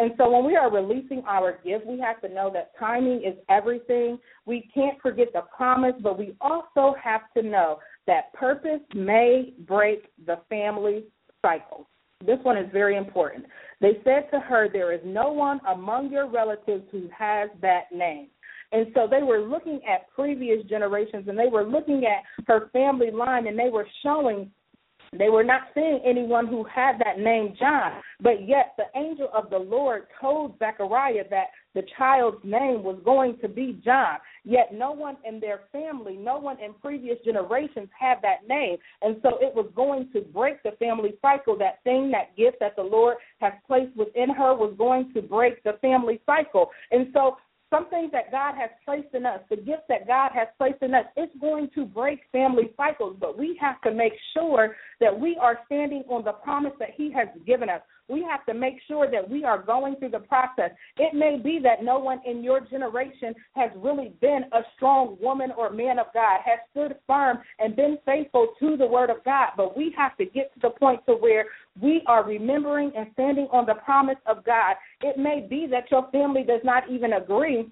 And 0.00 0.12
so 0.16 0.30
when 0.30 0.46
we 0.46 0.56
are 0.56 0.72
releasing 0.72 1.22
our 1.28 1.58
gift, 1.62 1.86
we 1.86 2.00
have 2.00 2.22
to 2.22 2.28
know 2.30 2.50
that 2.54 2.72
timing 2.78 3.22
is 3.22 3.34
everything. 3.50 4.18
We 4.46 4.70
can't 4.72 4.98
forget 5.02 5.26
the 5.34 5.42
promise, 5.54 5.92
but 6.02 6.18
we 6.18 6.34
also 6.40 6.94
have 7.04 7.20
to 7.36 7.42
know 7.42 7.80
that 8.06 8.32
purpose 8.32 8.80
may 8.94 9.52
break 9.66 10.06
the 10.24 10.38
family 10.48 11.04
cycle. 11.42 11.86
This 12.24 12.38
one 12.44 12.56
is 12.56 12.64
very 12.72 12.96
important. 12.96 13.44
They 13.82 13.98
said 14.02 14.30
to 14.32 14.40
her, 14.40 14.70
There 14.72 14.90
is 14.90 15.00
no 15.04 15.32
one 15.32 15.60
among 15.68 16.10
your 16.10 16.30
relatives 16.30 16.84
who 16.90 17.10
has 17.14 17.50
that 17.60 17.92
name. 17.92 18.28
And 18.72 18.86
so 18.94 19.06
they 19.06 19.22
were 19.22 19.40
looking 19.40 19.82
at 19.86 20.08
previous 20.14 20.64
generations 20.64 21.28
and 21.28 21.38
they 21.38 21.48
were 21.48 21.64
looking 21.64 22.06
at 22.06 22.22
her 22.46 22.70
family 22.72 23.10
line 23.10 23.48
and 23.48 23.58
they 23.58 23.68
were 23.68 23.86
showing 24.02 24.50
they 25.18 25.28
were 25.28 25.42
not 25.42 25.62
seeing 25.74 26.00
anyone 26.04 26.46
who 26.46 26.62
had 26.64 27.00
that 27.00 27.18
name 27.18 27.54
John, 27.58 28.00
but 28.22 28.46
yet 28.46 28.74
the 28.76 28.84
angel 28.98 29.28
of 29.34 29.50
the 29.50 29.58
Lord 29.58 30.04
told 30.20 30.56
Zechariah 30.60 31.24
that 31.30 31.46
the 31.74 31.82
child's 31.98 32.38
name 32.44 32.84
was 32.84 33.00
going 33.04 33.36
to 33.42 33.48
be 33.48 33.80
John. 33.84 34.18
Yet 34.44 34.72
no 34.72 34.92
one 34.92 35.16
in 35.24 35.40
their 35.40 35.62
family, 35.72 36.16
no 36.16 36.38
one 36.38 36.60
in 36.60 36.74
previous 36.74 37.18
generations 37.24 37.88
had 37.98 38.18
that 38.22 38.46
name. 38.48 38.76
And 39.02 39.16
so 39.20 39.30
it 39.40 39.52
was 39.52 39.68
going 39.74 40.10
to 40.12 40.20
break 40.20 40.62
the 40.62 40.72
family 40.78 41.14
cycle. 41.20 41.58
That 41.58 41.82
thing, 41.82 42.12
that 42.12 42.36
gift 42.36 42.58
that 42.60 42.76
the 42.76 42.82
Lord 42.82 43.16
has 43.40 43.52
placed 43.66 43.96
within 43.96 44.30
her 44.30 44.54
was 44.54 44.74
going 44.78 45.12
to 45.14 45.22
break 45.22 45.62
the 45.64 45.72
family 45.80 46.20
cycle. 46.24 46.70
And 46.92 47.08
so 47.12 47.36
some 47.70 47.88
things 47.88 48.10
that 48.12 48.32
God 48.32 48.54
has 48.56 48.70
placed 48.84 49.14
in 49.14 49.24
us, 49.24 49.40
the 49.48 49.56
gifts 49.56 49.84
that 49.88 50.06
God 50.06 50.32
has 50.34 50.48
placed 50.58 50.82
in 50.82 50.92
us, 50.92 51.04
it's 51.16 51.32
going 51.40 51.70
to 51.76 51.84
break 51.86 52.20
family 52.32 52.72
cycles, 52.76 53.16
but 53.20 53.38
we 53.38 53.56
have 53.60 53.80
to 53.82 53.92
make 53.92 54.12
sure 54.34 54.76
that 55.00 55.18
we 55.18 55.38
are 55.40 55.60
standing 55.66 56.02
on 56.08 56.24
the 56.24 56.32
promise 56.32 56.72
that 56.80 56.90
He 56.96 57.12
has 57.12 57.28
given 57.46 57.68
us. 57.68 57.80
We 58.10 58.22
have 58.28 58.44
to 58.46 58.54
make 58.54 58.76
sure 58.88 59.10
that 59.10 59.28
we 59.28 59.44
are 59.44 59.62
going 59.62 59.96
through 59.96 60.10
the 60.10 60.20
process. 60.20 60.70
It 60.96 61.14
may 61.14 61.38
be 61.42 61.60
that 61.62 61.84
no 61.84 61.98
one 61.98 62.20
in 62.26 62.42
your 62.42 62.60
generation 62.60 63.34
has 63.54 63.70
really 63.76 64.12
been 64.20 64.44
a 64.52 64.60
strong 64.76 65.16
woman 65.20 65.52
or 65.56 65.70
man 65.70 65.98
of 65.98 66.06
God, 66.12 66.40
has 66.44 66.58
stood 66.72 66.96
firm 67.06 67.38
and 67.58 67.76
been 67.76 67.98
faithful 68.04 68.48
to 68.58 68.76
the 68.76 68.86
word 68.86 69.10
of 69.10 69.22
God, 69.24 69.50
but 69.56 69.76
we 69.76 69.94
have 69.96 70.16
to 70.16 70.24
get 70.24 70.52
to 70.54 70.60
the 70.60 70.70
point 70.70 71.00
to 71.06 71.12
where 71.12 71.46
we 71.80 72.02
are 72.06 72.24
remembering 72.24 72.92
and 72.96 73.06
standing 73.12 73.46
on 73.52 73.66
the 73.66 73.74
promise 73.74 74.18
of 74.26 74.44
God. 74.44 74.74
It 75.02 75.18
may 75.18 75.46
be 75.48 75.66
that 75.70 75.90
your 75.90 76.10
family 76.10 76.42
does 76.42 76.60
not 76.64 76.90
even 76.90 77.12
agree 77.14 77.70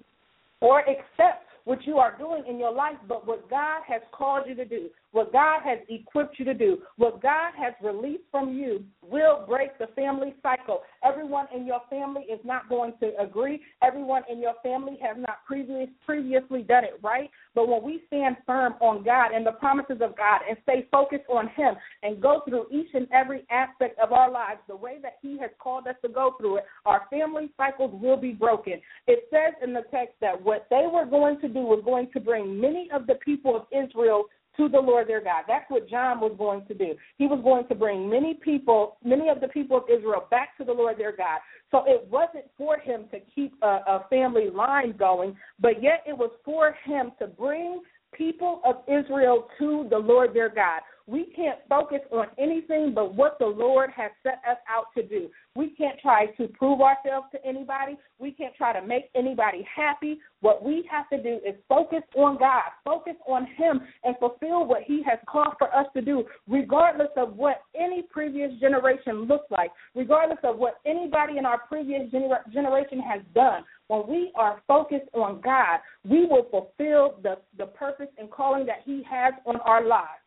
or 0.61 0.79
accept 0.81 1.45
what 1.65 1.85
you 1.85 1.97
are 1.97 2.17
doing 2.17 2.43
in 2.47 2.57
your 2.57 2.73
life, 2.73 2.97
but 3.07 3.27
what 3.27 3.49
God 3.49 3.81
has 3.87 4.01
called 4.11 4.45
you 4.47 4.55
to 4.55 4.65
do, 4.65 4.89
what 5.11 5.33
God 5.33 5.61
has 5.63 5.79
equipped 5.89 6.37
you 6.37 6.45
to 6.45 6.53
do, 6.53 6.79
what 6.97 7.21
God 7.21 7.53
has 7.57 7.73
released 7.81 8.23
from 8.31 8.53
you 8.53 8.83
will 9.01 9.43
break 9.47 9.77
the 9.79 9.87
family 9.95 10.35
cycle. 10.43 10.81
Everyone 11.03 11.47
in 11.55 11.65
your 11.65 11.81
family 11.89 12.23
is 12.23 12.39
not 12.43 12.69
going 12.69 12.93
to 12.99 13.11
agree. 13.19 13.61
Everyone 13.81 14.21
in 14.31 14.39
your 14.39 14.53
family 14.61 14.97
has 15.01 15.17
not 15.17 15.45
previous, 15.45 15.89
previously 16.05 16.61
done 16.61 16.83
it 16.83 16.99
right. 17.01 17.29
But 17.55 17.67
when 17.67 17.83
we 17.83 18.03
stand 18.07 18.37
firm 18.45 18.75
on 18.81 19.03
God 19.03 19.31
and 19.33 19.45
the 19.45 19.53
promises 19.53 19.97
of 20.01 20.15
God 20.15 20.41
and 20.47 20.57
stay 20.63 20.87
focused 20.91 21.25
on 21.29 21.47
Him 21.55 21.75
and 22.03 22.21
go 22.21 22.41
through 22.47 22.67
each 22.71 22.89
and 22.93 23.07
every 23.11 23.45
aspect 23.49 23.97
of 23.99 24.11
our 24.11 24.29
lives 24.29 24.59
the 24.67 24.75
way 24.75 24.97
that 25.01 25.17
He 25.21 25.39
has 25.39 25.49
called 25.59 25.87
us 25.87 25.95
to 26.03 26.09
go 26.09 26.35
through 26.39 26.57
it, 26.57 26.65
our 26.85 27.07
family 27.09 27.51
cycles 27.57 27.91
will 27.99 28.17
be 28.17 28.31
broken. 28.31 28.79
It 29.07 29.27
says 29.31 29.53
in 29.63 29.73
the 29.73 29.83
text 29.91 30.15
that 30.21 30.39
what 30.41 30.67
they 30.69 30.85
were 30.91 31.05
going 31.05 31.39
to 31.41 31.47
do 31.47 31.61
was 31.61 31.81
going 31.83 32.09
to 32.13 32.19
bring 32.19 32.59
many 32.59 32.89
of 32.93 33.07
the 33.07 33.15
people 33.15 33.55
of 33.55 33.63
Israel 33.71 34.25
to 34.59 34.67
the 34.67 34.79
Lord 34.79 35.07
their 35.07 35.23
God. 35.23 35.45
That's 35.47 35.69
what 35.69 35.89
John 35.89 36.19
was 36.19 36.35
going 36.37 36.65
to 36.65 36.73
do. 36.73 36.93
He 37.17 37.27
was 37.27 37.39
going 37.43 37.67
to 37.69 37.75
bring 37.75 38.09
many 38.09 38.33
people, 38.33 38.97
many 39.03 39.29
of 39.29 39.39
the 39.39 39.47
people 39.47 39.77
of 39.77 39.83
Israel 39.89 40.27
back 40.29 40.57
to 40.57 40.65
the 40.65 40.73
Lord 40.73 40.97
their 40.97 41.15
God. 41.15 41.39
So 41.71 41.83
it 41.87 42.05
wasn't 42.09 42.45
for 42.57 42.77
him 42.77 43.05
to 43.11 43.19
keep 43.33 43.53
a, 43.61 43.79
a 43.87 44.05
family 44.09 44.49
line 44.49 44.95
going, 44.97 45.35
but 45.59 45.81
yet 45.81 46.03
it 46.05 46.17
was 46.17 46.31
for 46.43 46.75
him 46.83 47.11
to 47.19 47.27
bring 47.27 47.81
people 48.11 48.61
of 48.65 48.77
Israel 48.87 49.47
to 49.59 49.87
the 49.89 49.97
Lord 49.97 50.33
their 50.33 50.49
God. 50.49 50.81
We 51.09 51.25
can't 51.35 51.57
focus 51.67 52.01
on 52.11 52.27
anything 52.37 52.93
but 52.93 53.15
what 53.15 53.39
the 53.39 53.47
Lord 53.47 53.89
has 53.95 54.11
set 54.21 54.41
us 54.47 54.57
out 54.69 54.85
to 54.95 55.01
do. 55.01 55.29
We 55.55 55.71
can't 55.71 55.99
try 55.99 56.27
to 56.37 56.47
prove 56.49 56.81
ourselves 56.81 57.25
to 57.31 57.43
anybody. 57.43 57.97
We 58.19 58.31
can't 58.31 58.53
try 58.55 58.79
to 58.79 58.85
make 58.85 59.09
anybody 59.15 59.67
happy. 59.75 60.19
What 60.41 60.63
we 60.63 60.87
have 60.91 61.09
to 61.09 61.21
do 61.21 61.39
is 61.43 61.55
focus 61.67 62.03
on 62.15 62.37
God, 62.37 62.61
focus 62.85 63.15
on 63.27 63.47
Him, 63.57 63.81
and 64.03 64.15
fulfill 64.19 64.67
what 64.67 64.83
He 64.83 65.01
has 65.09 65.17
called 65.27 65.55
for 65.57 65.75
us 65.75 65.87
to 65.95 66.01
do, 66.03 66.25
regardless 66.47 67.09
of 67.17 67.35
what 67.35 67.63
any 67.75 68.03
previous 68.03 68.51
generation 68.59 69.23
looks 69.23 69.49
like, 69.49 69.71
regardless 69.95 70.39
of 70.43 70.59
what 70.59 70.75
anybody 70.85 71.39
in 71.39 71.45
our 71.45 71.57
previous 71.67 72.03
gener- 72.11 72.47
generation 72.53 72.99
has 72.99 73.21
done. 73.33 73.63
When 73.87 74.07
we 74.07 74.31
are 74.35 74.61
focused 74.67 75.09
on 75.15 75.41
God, 75.41 75.79
we 76.07 76.27
will 76.27 76.45
fulfill 76.51 77.19
the, 77.23 77.39
the 77.57 77.65
purpose 77.65 78.09
and 78.19 78.29
calling 78.29 78.67
that 78.67 78.81
He 78.85 79.01
has 79.09 79.33
on 79.47 79.55
our 79.61 79.83
lives 79.83 80.21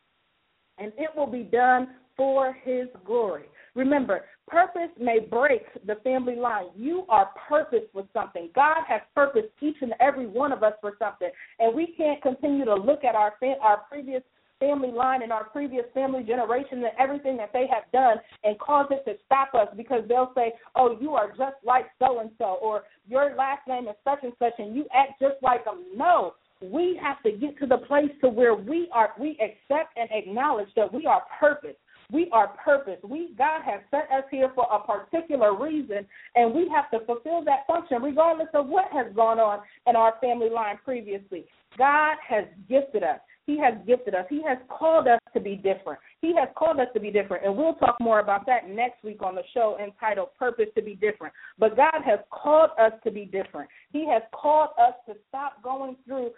and 0.77 0.91
it 0.97 1.09
will 1.15 1.27
be 1.27 1.43
done 1.43 1.89
for 2.15 2.53
his 2.63 2.87
glory. 3.05 3.45
Remember, 3.75 4.25
purpose 4.47 4.89
may 4.99 5.19
break 5.19 5.63
the 5.85 5.95
family 6.03 6.35
line. 6.35 6.67
You 6.75 7.05
are 7.09 7.31
purpose 7.49 7.83
for 7.91 8.05
something. 8.13 8.49
God 8.53 8.83
has 8.87 9.01
purposed 9.15 9.47
each 9.61 9.77
and 9.81 9.93
every 9.99 10.27
one 10.27 10.51
of 10.51 10.61
us 10.61 10.73
for 10.79 10.93
something, 10.99 11.29
and 11.59 11.75
we 11.75 11.95
can't 11.97 12.21
continue 12.21 12.65
to 12.65 12.75
look 12.75 13.03
at 13.03 13.15
our 13.15 13.33
fam- 13.39 13.57
our 13.61 13.77
previous 13.89 14.21
family 14.59 14.91
line 14.91 15.23
and 15.23 15.31
our 15.31 15.45
previous 15.45 15.85
family 15.93 16.23
generation 16.23 16.77
and 16.77 16.91
everything 16.99 17.35
that 17.35 17.51
they 17.51 17.65
have 17.67 17.83
done 17.91 18.17
and 18.43 18.57
cause 18.59 18.85
it 18.91 19.03
to 19.05 19.17
stop 19.25 19.53
us 19.55 19.67
because 19.75 20.03
they'll 20.07 20.31
say, 20.35 20.53
"Oh, 20.75 20.97
you 20.99 21.15
are 21.15 21.29
just 21.29 21.57
like 21.63 21.89
so 21.99 22.19
and 22.19 22.31
so," 22.37 22.57
or 22.61 22.83
"Your 23.07 23.35
last 23.35 23.67
name 23.67 23.87
is 23.87 23.95
such 24.03 24.23
and 24.23 24.33
such, 24.37 24.53
and 24.59 24.75
you 24.75 24.87
act 24.93 25.19
just 25.19 25.41
like 25.41 25.65
them." 25.65 25.83
No, 25.95 26.35
we 26.71 26.99
have 27.01 27.21
to 27.23 27.31
get 27.31 27.57
to 27.59 27.67
the 27.67 27.77
place 27.77 28.11
to 28.21 28.29
where 28.29 28.55
we 28.55 28.87
are 28.93 29.11
we 29.19 29.31
accept 29.41 29.97
and 29.97 30.09
acknowledge 30.11 30.69
that 30.75 30.93
we 30.93 31.05
are 31.05 31.23
purpose. 31.39 31.75
We 32.11 32.29
are 32.31 32.49
purpose. 32.63 32.99
We 33.03 33.33
God 33.37 33.61
has 33.63 33.81
set 33.89 34.07
us 34.15 34.23
here 34.29 34.51
for 34.55 34.67
a 34.71 34.79
particular 34.79 35.57
reason 35.59 36.05
and 36.35 36.53
we 36.53 36.69
have 36.73 36.89
to 36.91 37.05
fulfill 37.05 37.43
that 37.45 37.65
function 37.67 38.01
regardless 38.01 38.49
of 38.53 38.67
what 38.67 38.85
has 38.91 39.07
gone 39.15 39.39
on 39.39 39.59
in 39.87 39.95
our 39.95 40.13
family 40.21 40.49
line 40.49 40.77
previously. 40.83 41.45
God 41.77 42.17
has 42.27 42.45
gifted 42.69 43.03
us. 43.03 43.19
He 43.45 43.59
has 43.59 43.73
gifted 43.85 44.15
us. 44.15 44.25
He 44.29 44.41
has 44.43 44.57
called 44.69 45.07
us 45.07 45.19
to 45.33 45.39
be 45.39 45.55
different. 45.55 45.99
He 46.21 46.33
has 46.37 46.47
called 46.55 46.79
us 46.79 46.87
to 46.93 46.99
be 46.99 47.11
different. 47.11 47.45
And 47.45 47.55
we'll 47.55 47.75
talk 47.75 47.97
more 47.99 48.19
about 48.19 48.45
that 48.45 48.69
next 48.69 49.03
week 49.03 49.21
on 49.21 49.35
the 49.35 49.43
show 49.53 49.77
entitled 49.83 50.29
Purpose 50.39 50.67
to 50.75 50.81
Be 50.81 50.95
Different. 50.95 51.33
But 51.59 51.75
God 51.75 52.01
has 52.05 52.19
called 52.31 52.69
us 52.79 52.93
to 53.03 53.11
be 53.11 53.25
different. 53.25 53.69
He 53.91 54.07
has 54.07 54.21
called 54.33 54.69
us 54.79 54.93
to 55.07 55.15
stop 55.27 55.61
going 55.61 55.97
through 56.05 56.31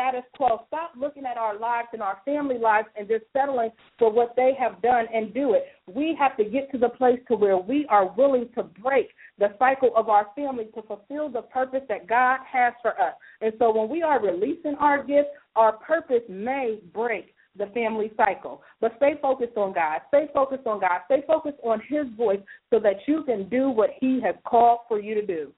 status 0.00 0.24
quo. 0.34 0.64
Stop 0.68 0.92
looking 0.98 1.26
at 1.26 1.36
our 1.36 1.58
lives 1.58 1.88
and 1.92 2.02
our 2.02 2.20
family 2.24 2.58
lives 2.58 2.88
and 2.96 3.06
just 3.06 3.24
settling 3.32 3.70
for 3.98 4.10
what 4.10 4.34
they 4.34 4.52
have 4.58 4.80
done 4.80 5.06
and 5.12 5.34
do 5.34 5.54
it. 5.54 5.64
We 5.92 6.16
have 6.18 6.36
to 6.38 6.44
get 6.44 6.70
to 6.72 6.78
the 6.78 6.88
place 6.88 7.18
to 7.28 7.36
where 7.36 7.58
we 7.58 7.86
are 7.88 8.12
willing 8.16 8.48
to 8.54 8.62
break 8.62 9.10
the 9.38 9.54
cycle 9.58 9.90
of 9.96 10.08
our 10.08 10.28
family 10.34 10.68
to 10.74 10.82
fulfill 10.82 11.28
the 11.28 11.42
purpose 11.42 11.82
that 11.88 12.06
God 12.06 12.40
has 12.50 12.72
for 12.80 12.92
us. 13.00 13.14
And 13.40 13.52
so 13.58 13.76
when 13.76 13.90
we 13.90 14.02
are 14.02 14.20
releasing 14.20 14.74
our 14.76 15.04
gifts, 15.04 15.30
our 15.54 15.72
purpose 15.72 16.22
may 16.28 16.78
break 16.94 17.34
the 17.56 17.66
family 17.66 18.12
cycle. 18.16 18.62
But 18.80 18.94
stay 18.96 19.14
focused 19.20 19.56
on 19.56 19.74
God. 19.74 20.00
Stay 20.08 20.28
focused 20.32 20.66
on 20.66 20.80
God. 20.80 21.00
Stay 21.06 21.22
focused 21.26 21.58
on 21.62 21.82
His 21.88 22.06
voice 22.16 22.40
so 22.70 22.78
that 22.80 22.96
you 23.06 23.24
can 23.24 23.48
do 23.48 23.70
what 23.70 23.90
He 24.00 24.20
has 24.24 24.36
called 24.46 24.80
for 24.88 25.00
you 25.00 25.14
to 25.14 25.26
do. 25.26 25.52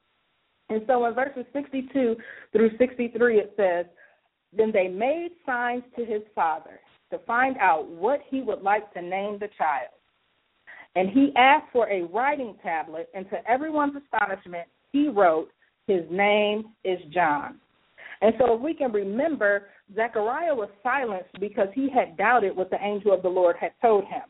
And 0.68 0.82
so 0.86 1.04
in 1.04 1.14
verses 1.14 1.44
62 1.52 2.16
through 2.52 2.70
63, 2.78 3.38
it 3.38 3.52
says, 3.56 3.86
Then 4.56 4.70
they 4.72 4.88
made 4.88 5.30
signs 5.46 5.82
to 5.96 6.04
his 6.04 6.22
father 6.34 6.80
to 7.10 7.18
find 7.26 7.56
out 7.58 7.88
what 7.88 8.20
he 8.28 8.42
would 8.42 8.62
like 8.62 8.92
to 8.94 9.02
name 9.02 9.38
the 9.38 9.48
child. 9.56 9.90
And 10.94 11.08
he 11.08 11.32
asked 11.36 11.72
for 11.72 11.88
a 11.90 12.02
writing 12.04 12.56
tablet, 12.62 13.08
and 13.14 13.28
to 13.30 13.50
everyone's 13.50 13.94
astonishment, 13.96 14.68
he 14.92 15.08
wrote, 15.08 15.48
His 15.86 16.02
name 16.10 16.66
is 16.84 16.98
John. 17.12 17.58
And 18.20 18.34
so, 18.38 18.54
if 18.54 18.60
we 18.60 18.74
can 18.74 18.92
remember, 18.92 19.68
Zechariah 19.94 20.54
was 20.54 20.68
silenced 20.82 21.40
because 21.40 21.68
he 21.74 21.88
had 21.90 22.16
doubted 22.16 22.54
what 22.54 22.70
the 22.70 22.82
angel 22.82 23.12
of 23.12 23.22
the 23.22 23.28
Lord 23.28 23.56
had 23.58 23.72
told 23.80 24.04
him. 24.04 24.22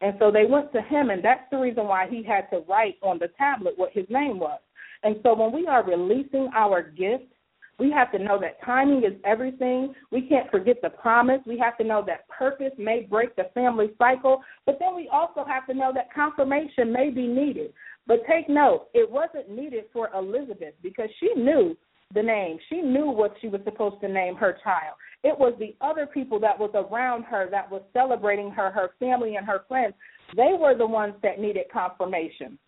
And 0.00 0.14
so 0.18 0.30
they 0.30 0.44
went 0.44 0.72
to 0.72 0.80
him, 0.82 1.10
and 1.10 1.24
that's 1.24 1.48
the 1.50 1.58
reason 1.58 1.86
why 1.86 2.06
he 2.08 2.22
had 2.22 2.48
to 2.50 2.64
write 2.68 2.96
on 3.02 3.18
the 3.18 3.28
tablet 3.36 3.74
what 3.76 3.92
his 3.92 4.06
name 4.08 4.38
was. 4.38 4.60
And 5.02 5.16
so, 5.22 5.34
when 5.34 5.52
we 5.52 5.66
are 5.66 5.84
releasing 5.84 6.48
our 6.54 6.82
gifts, 6.82 7.32
we 7.78 7.92
have 7.92 8.10
to 8.12 8.18
know 8.18 8.40
that 8.40 8.62
timing 8.64 9.04
is 9.04 9.12
everything. 9.24 9.94
We 10.10 10.22
can't 10.22 10.50
forget 10.50 10.76
the 10.82 10.90
promise. 10.90 11.40
We 11.46 11.58
have 11.58 11.78
to 11.78 11.84
know 11.84 12.02
that 12.06 12.28
purpose 12.28 12.72
may 12.76 13.06
break 13.08 13.36
the 13.36 13.50
family 13.54 13.90
cycle, 13.98 14.42
but 14.66 14.78
then 14.80 14.96
we 14.96 15.08
also 15.12 15.44
have 15.44 15.66
to 15.68 15.74
know 15.74 15.92
that 15.94 16.12
confirmation 16.12 16.92
may 16.92 17.10
be 17.10 17.26
needed. 17.26 17.72
But 18.06 18.26
take 18.28 18.48
note, 18.48 18.88
it 18.94 19.08
wasn't 19.08 19.50
needed 19.50 19.84
for 19.92 20.10
Elizabeth 20.14 20.74
because 20.82 21.08
she 21.20 21.32
knew 21.40 21.76
the 22.14 22.22
name. 22.22 22.58
She 22.68 22.80
knew 22.80 23.10
what 23.10 23.34
she 23.40 23.48
was 23.48 23.60
supposed 23.64 24.00
to 24.00 24.08
name 24.08 24.34
her 24.36 24.56
child. 24.64 24.96
It 25.22 25.38
was 25.38 25.54
the 25.58 25.76
other 25.80 26.06
people 26.06 26.40
that 26.40 26.58
was 26.58 26.70
around 26.74 27.24
her 27.24 27.48
that 27.50 27.70
was 27.70 27.82
celebrating 27.92 28.50
her, 28.50 28.70
her 28.70 28.90
family 28.98 29.36
and 29.36 29.46
her 29.46 29.64
friends. 29.68 29.94
They 30.36 30.54
were 30.58 30.76
the 30.76 30.86
ones 30.86 31.14
that 31.22 31.38
needed 31.38 31.66
confirmation. 31.72 32.58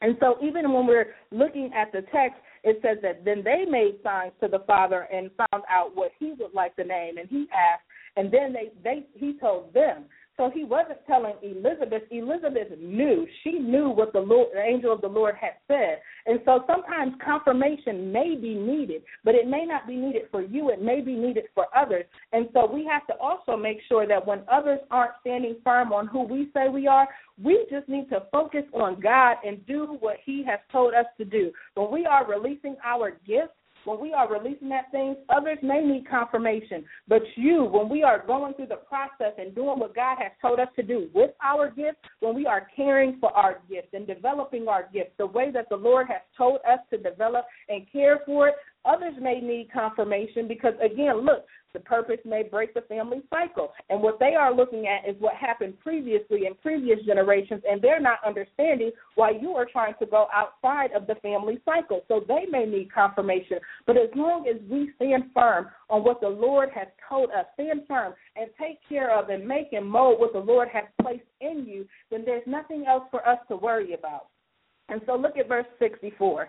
And 0.00 0.16
so 0.20 0.36
even 0.42 0.72
when 0.72 0.86
we're 0.86 1.14
looking 1.30 1.70
at 1.74 1.90
the 1.92 2.02
text, 2.12 2.38
it 2.64 2.80
says 2.82 2.98
that 3.02 3.24
then 3.24 3.42
they 3.44 3.64
made 3.68 3.98
signs 4.02 4.32
to 4.40 4.48
the 4.48 4.60
father 4.66 5.06
and 5.12 5.30
found 5.36 5.64
out 5.68 5.94
what 5.94 6.12
he 6.18 6.32
would 6.38 6.54
like 6.54 6.74
the 6.76 6.84
name, 6.84 7.18
and 7.18 7.28
he 7.28 7.46
asked, 7.52 7.84
and 8.16 8.32
then 8.32 8.52
they 8.52 8.72
they 8.82 9.06
he 9.14 9.38
told 9.38 9.72
them. 9.74 10.04
So 10.36 10.50
he 10.52 10.64
wasn't 10.64 10.98
telling 11.06 11.34
Elizabeth. 11.42 12.02
Elizabeth 12.10 12.68
knew. 12.78 13.26
She 13.42 13.52
knew 13.52 13.90
what 13.90 14.12
the 14.12 14.20
Lord, 14.20 14.48
the 14.52 14.60
angel 14.60 14.92
of 14.92 15.00
the 15.00 15.08
Lord 15.08 15.36
had 15.40 15.52
said. 15.68 16.00
And 16.26 16.40
so 16.44 16.64
sometimes 16.66 17.14
confirmation 17.24 18.10
may 18.10 18.34
be 18.34 18.54
needed, 18.54 19.02
but 19.22 19.36
it 19.36 19.46
may 19.46 19.64
not 19.64 19.86
be 19.86 19.96
needed 19.96 20.22
for 20.32 20.42
you. 20.42 20.70
It 20.70 20.82
may 20.82 21.00
be 21.00 21.14
needed 21.14 21.44
for 21.54 21.66
others. 21.76 22.04
And 22.32 22.48
so 22.52 22.66
we 22.66 22.84
have 22.84 23.06
to 23.06 23.14
also 23.20 23.56
make 23.56 23.78
sure 23.88 24.08
that 24.08 24.26
when 24.26 24.42
others 24.50 24.80
aren't 24.90 25.12
standing 25.20 25.56
firm 25.62 25.92
on 25.92 26.08
who 26.08 26.24
we 26.24 26.50
say 26.52 26.68
we 26.68 26.88
are, 26.88 27.08
we 27.42 27.66
just 27.70 27.88
need 27.88 28.08
to 28.10 28.24
focus 28.32 28.64
on 28.72 29.00
God 29.00 29.36
and 29.44 29.64
do 29.66 29.96
what 30.00 30.16
He 30.24 30.44
has 30.44 30.58
told 30.72 30.94
us 30.94 31.06
to 31.18 31.24
do. 31.24 31.52
When 31.74 31.92
we 31.92 32.06
are 32.06 32.26
releasing 32.26 32.76
our 32.84 33.12
gifts, 33.26 33.54
when 33.84 34.00
we 34.00 34.12
are 34.12 34.30
releasing 34.30 34.68
that 34.70 34.90
thing, 34.90 35.16
others 35.28 35.58
may 35.62 35.82
need 35.82 36.08
confirmation. 36.08 36.84
But 37.08 37.22
you, 37.36 37.64
when 37.64 37.88
we 37.88 38.02
are 38.02 38.24
going 38.26 38.54
through 38.54 38.68
the 38.68 38.76
process 38.76 39.34
and 39.38 39.54
doing 39.54 39.78
what 39.78 39.94
God 39.94 40.16
has 40.20 40.32
told 40.40 40.60
us 40.60 40.68
to 40.76 40.82
do 40.82 41.08
with 41.14 41.30
our 41.42 41.70
gifts, 41.70 41.98
when 42.20 42.34
we 42.34 42.46
are 42.46 42.68
caring 42.74 43.18
for 43.20 43.30
our 43.32 43.60
gifts 43.68 43.88
and 43.92 44.06
developing 44.06 44.68
our 44.68 44.88
gifts 44.92 45.12
the 45.18 45.26
way 45.26 45.50
that 45.50 45.68
the 45.68 45.76
Lord 45.76 46.06
has 46.08 46.20
told 46.36 46.60
us 46.68 46.80
to 46.90 46.98
develop 46.98 47.44
and 47.68 47.90
care 47.90 48.20
for 48.26 48.48
it, 48.48 48.54
others 48.84 49.14
may 49.20 49.40
need 49.40 49.70
confirmation 49.72 50.48
because, 50.48 50.74
again, 50.82 51.24
look, 51.24 51.44
the 51.74 51.80
purpose 51.80 52.20
may 52.24 52.44
break 52.44 52.72
the 52.72 52.82
family 52.82 53.20
cycle. 53.28 53.72
And 53.90 54.00
what 54.00 54.20
they 54.20 54.34
are 54.34 54.54
looking 54.54 54.86
at 54.86 55.08
is 55.08 55.20
what 55.20 55.34
happened 55.34 55.78
previously 55.80 56.46
in 56.46 56.54
previous 56.62 57.00
generations, 57.04 57.62
and 57.68 57.82
they're 57.82 58.00
not 58.00 58.18
understanding 58.24 58.92
why 59.16 59.30
you 59.30 59.50
are 59.50 59.66
trying 59.70 59.94
to 59.98 60.06
go 60.06 60.28
outside 60.32 60.92
of 60.92 61.08
the 61.08 61.16
family 61.16 61.60
cycle. 61.64 62.02
So 62.06 62.24
they 62.26 62.46
may 62.48 62.64
need 62.64 62.92
confirmation. 62.92 63.58
But 63.86 63.96
as 63.96 64.08
long 64.14 64.46
as 64.48 64.60
we 64.70 64.92
stand 64.96 65.24
firm 65.34 65.66
on 65.90 66.04
what 66.04 66.20
the 66.20 66.28
Lord 66.28 66.70
has 66.74 66.86
told 67.08 67.30
us, 67.30 67.46
stand 67.54 67.82
firm 67.88 68.14
and 68.36 68.48
take 68.58 68.78
care 68.88 69.16
of 69.18 69.28
and 69.30 69.46
make 69.46 69.72
and 69.72 69.86
mold 69.86 70.20
what 70.20 70.32
the 70.32 70.38
Lord 70.38 70.68
has 70.72 70.84
placed 71.02 71.24
in 71.40 71.66
you, 71.66 71.86
then 72.10 72.22
there's 72.24 72.46
nothing 72.46 72.84
else 72.86 73.04
for 73.10 73.26
us 73.28 73.38
to 73.48 73.56
worry 73.56 73.94
about. 73.94 74.28
And 74.88 75.00
so 75.06 75.16
look 75.16 75.36
at 75.36 75.48
verse 75.48 75.66
64. 75.80 76.48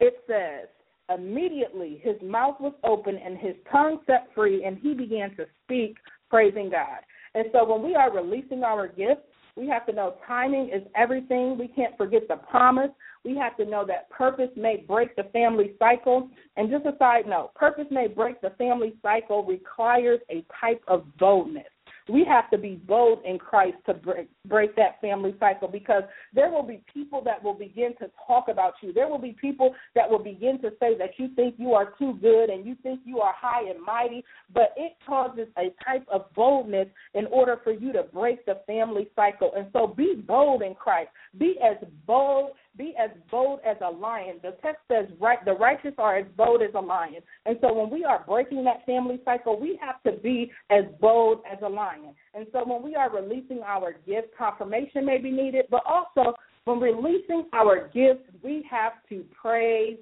It 0.00 0.14
says, 0.26 0.68
immediately 1.12 2.00
his 2.02 2.16
mouth 2.22 2.56
was 2.60 2.74
open 2.84 3.16
and 3.16 3.38
his 3.38 3.54
tongue 3.70 3.98
set 4.06 4.28
free, 4.34 4.64
and 4.64 4.78
he 4.78 4.94
began 4.94 5.34
to 5.36 5.46
speak, 5.64 5.96
praising 6.30 6.70
God. 6.70 7.00
And 7.34 7.46
so 7.52 7.64
when 7.70 7.82
we 7.82 7.94
are 7.94 8.12
releasing 8.12 8.62
our 8.62 8.88
gifts, 8.88 9.22
we 9.56 9.68
have 9.68 9.84
to 9.86 9.92
know 9.92 10.14
timing 10.26 10.70
is 10.72 10.82
everything. 10.96 11.58
We 11.58 11.68
can't 11.68 11.96
forget 11.98 12.22
the 12.28 12.36
promise. 12.36 12.90
We 13.24 13.36
have 13.36 13.56
to 13.58 13.66
know 13.66 13.84
that 13.86 14.08
purpose 14.10 14.48
may 14.56 14.84
break 14.86 15.14
the 15.14 15.24
family 15.24 15.74
cycle. 15.78 16.30
And 16.56 16.70
just 16.70 16.86
a 16.86 16.96
side 16.98 17.26
note, 17.26 17.54
purpose 17.54 17.86
may 17.90 18.08
break 18.08 18.40
the 18.40 18.50
family 18.56 18.94
cycle 19.02 19.44
requires 19.44 20.20
a 20.30 20.44
type 20.58 20.82
of 20.88 21.04
boldness 21.18 21.64
we 22.08 22.24
have 22.24 22.50
to 22.50 22.58
be 22.58 22.76
bold 22.86 23.20
in 23.24 23.38
Christ 23.38 23.76
to 23.86 23.94
break, 23.94 24.28
break 24.46 24.74
that 24.76 25.00
family 25.00 25.34
cycle 25.38 25.68
because 25.68 26.02
there 26.34 26.50
will 26.50 26.62
be 26.62 26.82
people 26.92 27.22
that 27.24 27.42
will 27.42 27.54
begin 27.54 27.94
to 28.00 28.10
talk 28.26 28.48
about 28.48 28.74
you. 28.82 28.92
There 28.92 29.08
will 29.08 29.18
be 29.18 29.36
people 29.40 29.74
that 29.94 30.08
will 30.08 30.22
begin 30.22 30.60
to 30.62 30.70
say 30.80 30.96
that 30.98 31.10
you 31.18 31.28
think 31.34 31.54
you 31.58 31.72
are 31.74 31.92
too 31.98 32.14
good 32.20 32.50
and 32.50 32.66
you 32.66 32.76
think 32.82 33.00
you 33.04 33.20
are 33.20 33.34
high 33.36 33.68
and 33.68 33.82
mighty, 33.82 34.24
but 34.52 34.74
it 34.76 34.96
causes 35.06 35.48
a 35.58 35.72
type 35.84 36.06
of 36.12 36.32
boldness 36.34 36.88
in 37.14 37.26
order 37.26 37.58
for 37.62 37.72
you 37.72 37.92
to 37.92 38.02
break 38.04 38.44
the 38.46 38.60
family 38.66 39.08
cycle. 39.14 39.52
And 39.56 39.66
so 39.72 39.86
be 39.86 40.14
bold 40.26 40.62
in 40.62 40.74
Christ. 40.74 41.10
Be 41.38 41.56
as 41.62 41.76
bold 42.06 42.50
be 42.76 42.94
as 42.98 43.10
bold 43.30 43.60
as 43.66 43.76
a 43.84 43.90
lion. 43.90 44.36
The 44.42 44.56
text 44.62 44.82
says, 44.88 45.06
right, 45.20 45.44
the 45.44 45.52
righteous 45.52 45.94
are 45.98 46.16
as 46.16 46.26
bold 46.36 46.62
as 46.62 46.70
a 46.74 46.80
lion. 46.80 47.20
And 47.44 47.58
so 47.60 47.72
when 47.72 47.90
we 47.90 48.04
are 48.04 48.24
breaking 48.26 48.64
that 48.64 48.86
family 48.86 49.20
cycle, 49.24 49.60
we 49.60 49.78
have 49.80 50.02
to 50.04 50.20
be 50.20 50.50
as 50.70 50.84
bold 51.00 51.40
as 51.50 51.58
a 51.62 51.68
lion. 51.68 52.14
And 52.34 52.46
so 52.52 52.64
when 52.64 52.82
we 52.82 52.94
are 52.94 53.10
releasing 53.10 53.60
our 53.60 53.92
gifts, 54.06 54.28
confirmation 54.36 55.04
may 55.04 55.18
be 55.18 55.30
needed, 55.30 55.66
but 55.70 55.82
also 55.86 56.34
when 56.64 56.80
releasing 56.80 57.46
our 57.52 57.88
gifts, 57.88 58.24
we 58.42 58.64
have 58.70 58.92
to 59.08 59.24
praise 59.40 59.98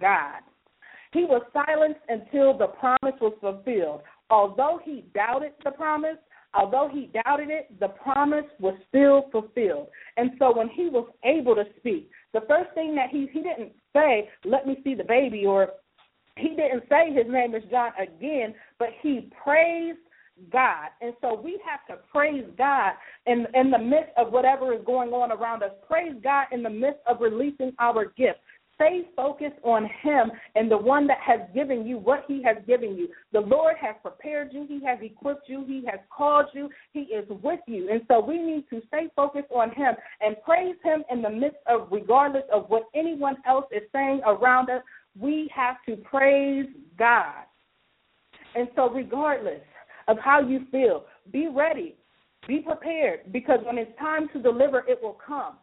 God. 0.00 0.40
He 1.12 1.24
was 1.24 1.42
silenced 1.52 2.00
until 2.08 2.56
the 2.56 2.66
promise 2.66 3.18
was 3.20 3.34
fulfilled. 3.40 4.02
Although 4.28 4.80
he 4.84 5.04
doubted 5.14 5.52
the 5.64 5.72
promise, 5.72 6.18
although 6.54 6.88
he 6.92 7.10
doubted 7.24 7.50
it, 7.50 7.78
the 7.80 7.88
promise 7.88 8.44
was 8.58 8.74
still 8.88 9.28
fulfilled. 9.30 9.88
And 10.16 10.30
so 10.38 10.56
when 10.56 10.68
he 10.68 10.88
was 10.88 11.08
able 11.24 11.54
to 11.54 11.64
speak, 11.78 12.10
the 12.32 12.42
first 12.48 12.72
thing 12.74 12.94
that 12.96 13.10
he 13.10 13.28
he 13.32 13.42
didn't 13.42 13.72
say, 13.94 14.28
"Let 14.44 14.66
me 14.66 14.80
see 14.84 14.94
the 14.94 15.04
baby," 15.04 15.46
or 15.46 15.72
he 16.36 16.50
didn't 16.50 16.88
say 16.88 17.12
his 17.12 17.26
name 17.28 17.54
is 17.54 17.62
John 17.70 17.92
again, 17.98 18.54
but 18.78 18.90
he 19.02 19.30
praised 19.42 19.98
God. 20.52 20.88
And 21.00 21.12
so 21.20 21.34
we 21.34 21.60
have 21.68 21.84
to 21.88 22.02
praise 22.10 22.46
God 22.56 22.92
in 23.26 23.46
in 23.54 23.70
the 23.70 23.78
midst 23.78 24.12
of 24.16 24.32
whatever 24.32 24.72
is 24.72 24.84
going 24.84 25.10
on 25.10 25.32
around 25.32 25.62
us. 25.62 25.72
Praise 25.86 26.14
God 26.22 26.46
in 26.52 26.62
the 26.62 26.70
midst 26.70 27.00
of 27.06 27.20
releasing 27.20 27.72
our 27.78 28.06
gifts. 28.16 28.40
Stay 28.80 29.02
focused 29.14 29.58
on 29.62 29.84
Him 30.02 30.32
and 30.54 30.70
the 30.70 30.78
one 30.78 31.06
that 31.06 31.18
has 31.20 31.40
given 31.54 31.86
you 31.86 31.98
what 31.98 32.24
He 32.26 32.42
has 32.42 32.56
given 32.66 32.96
you. 32.96 33.08
The 33.30 33.40
Lord 33.40 33.76
has 33.78 33.94
prepared 34.00 34.54
you, 34.54 34.64
He 34.66 34.82
has 34.86 34.98
equipped 35.02 35.50
you, 35.50 35.66
He 35.66 35.84
has 35.84 36.00
called 36.08 36.46
you, 36.54 36.70
He 36.92 37.00
is 37.00 37.26
with 37.28 37.60
you. 37.66 37.90
And 37.90 38.00
so 38.08 38.24
we 38.24 38.38
need 38.38 38.64
to 38.70 38.80
stay 38.88 39.08
focused 39.14 39.50
on 39.54 39.70
Him 39.72 39.94
and 40.22 40.34
praise 40.46 40.76
Him 40.82 41.04
in 41.10 41.20
the 41.20 41.28
midst 41.28 41.58
of, 41.66 41.88
regardless 41.90 42.44
of 42.50 42.70
what 42.70 42.84
anyone 42.94 43.36
else 43.46 43.66
is 43.70 43.82
saying 43.92 44.22
around 44.26 44.70
us, 44.70 44.82
we 45.18 45.50
have 45.54 45.76
to 45.84 45.96
praise 45.96 46.66
God. 46.98 47.44
And 48.54 48.66
so, 48.74 48.88
regardless 48.88 49.60
of 50.08 50.16
how 50.24 50.40
you 50.40 50.66
feel, 50.70 51.04
be 51.30 51.48
ready, 51.48 51.96
be 52.48 52.60
prepared, 52.60 53.30
because 53.30 53.58
when 53.64 53.76
it's 53.76 53.96
time 53.98 54.28
to 54.32 54.40
deliver, 54.40 54.78
it 54.88 54.98
will 55.02 55.18
come 55.24 55.56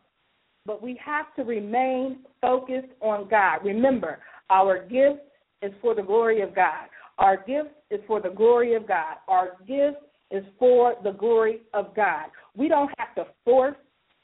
but 0.67 0.83
we 0.83 0.99
have 1.03 1.33
to 1.37 1.43
remain 1.43 2.17
focused 2.41 2.91
on 3.01 3.29
God. 3.29 3.59
Remember, 3.63 4.19
our 4.49 4.83
gift 4.83 5.21
is 5.61 5.71
for 5.81 5.95
the 5.95 6.03
glory 6.03 6.41
of 6.41 6.53
God. 6.53 6.87
Our 7.17 7.37
gift 7.37 7.69
is 7.89 8.01
for 8.05 8.21
the 8.21 8.29
glory 8.29 8.75
of 8.75 8.87
God. 8.87 9.15
Our 9.29 9.57
gift 9.65 10.03
is 10.29 10.43
for 10.59 10.95
the 11.03 11.11
glory 11.11 11.61
of 11.73 11.95
God. 11.95 12.25
We 12.55 12.67
don't 12.67 12.91
have 12.97 13.15
to 13.15 13.25
force 13.45 13.77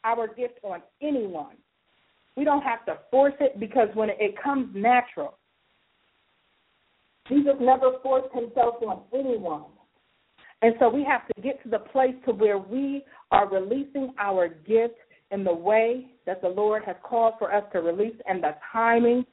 our 0.03 0.27
gift 0.27 0.59
on 0.63 0.81
anyone. 1.01 1.55
We 2.35 2.43
don't 2.43 2.61
have 2.61 2.85
to 2.87 2.99
force 3.09 3.33
it 3.39 3.59
because 3.59 3.87
when 3.93 4.09
it 4.09 4.35
comes 4.43 4.69
natural, 4.75 5.37
Jesus 7.29 7.53
never 7.61 7.93
forced 8.03 8.33
himself 8.33 8.75
on 8.85 9.03
anyone. 9.13 9.63
And 10.61 10.75
so 10.79 10.89
we 10.89 11.03
have 11.03 11.25
to 11.27 11.41
get 11.41 11.61
to 11.63 11.69
the 11.69 11.79
place 11.79 12.15
to 12.25 12.33
where 12.33 12.57
we 12.57 13.03
are 13.31 13.49
releasing 13.49 14.13
our 14.19 14.49
gift 14.49 14.95
in 15.33 15.43
the 15.43 15.53
way 15.53 16.05
that 16.25 16.41
the 16.41 16.47
Lord 16.47 16.83
has 16.85 16.95
called 17.03 17.33
for 17.39 17.53
us 17.53 17.63
to 17.73 17.81
release 17.81 18.15
and 18.27 18.43
the 18.43 18.55
timing. 18.71 19.25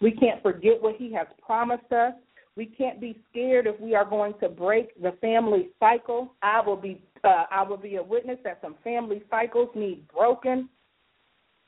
We 0.00 0.12
can't 0.12 0.40
forget 0.42 0.80
what 0.80 0.96
He 0.96 1.12
has 1.12 1.26
promised 1.44 1.90
us. 1.92 2.14
We 2.56 2.66
can't 2.66 3.00
be 3.00 3.20
scared 3.30 3.66
if 3.66 3.78
we 3.80 3.94
are 3.94 4.04
going 4.04 4.34
to 4.40 4.48
break 4.48 5.00
the 5.02 5.12
family 5.20 5.68
cycle. 5.78 6.32
I 6.42 6.60
will 6.60 6.76
be 6.76 7.02
uh, 7.24 7.44
I 7.50 7.62
will 7.64 7.76
be 7.76 7.96
a 7.96 8.02
witness 8.02 8.38
that 8.44 8.60
some 8.62 8.76
family 8.84 9.22
cycles 9.28 9.70
need 9.74 10.06
broken. 10.08 10.68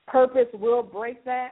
Purpose 0.07 0.47
will 0.55 0.83
break 0.83 1.25
that. 1.25 1.51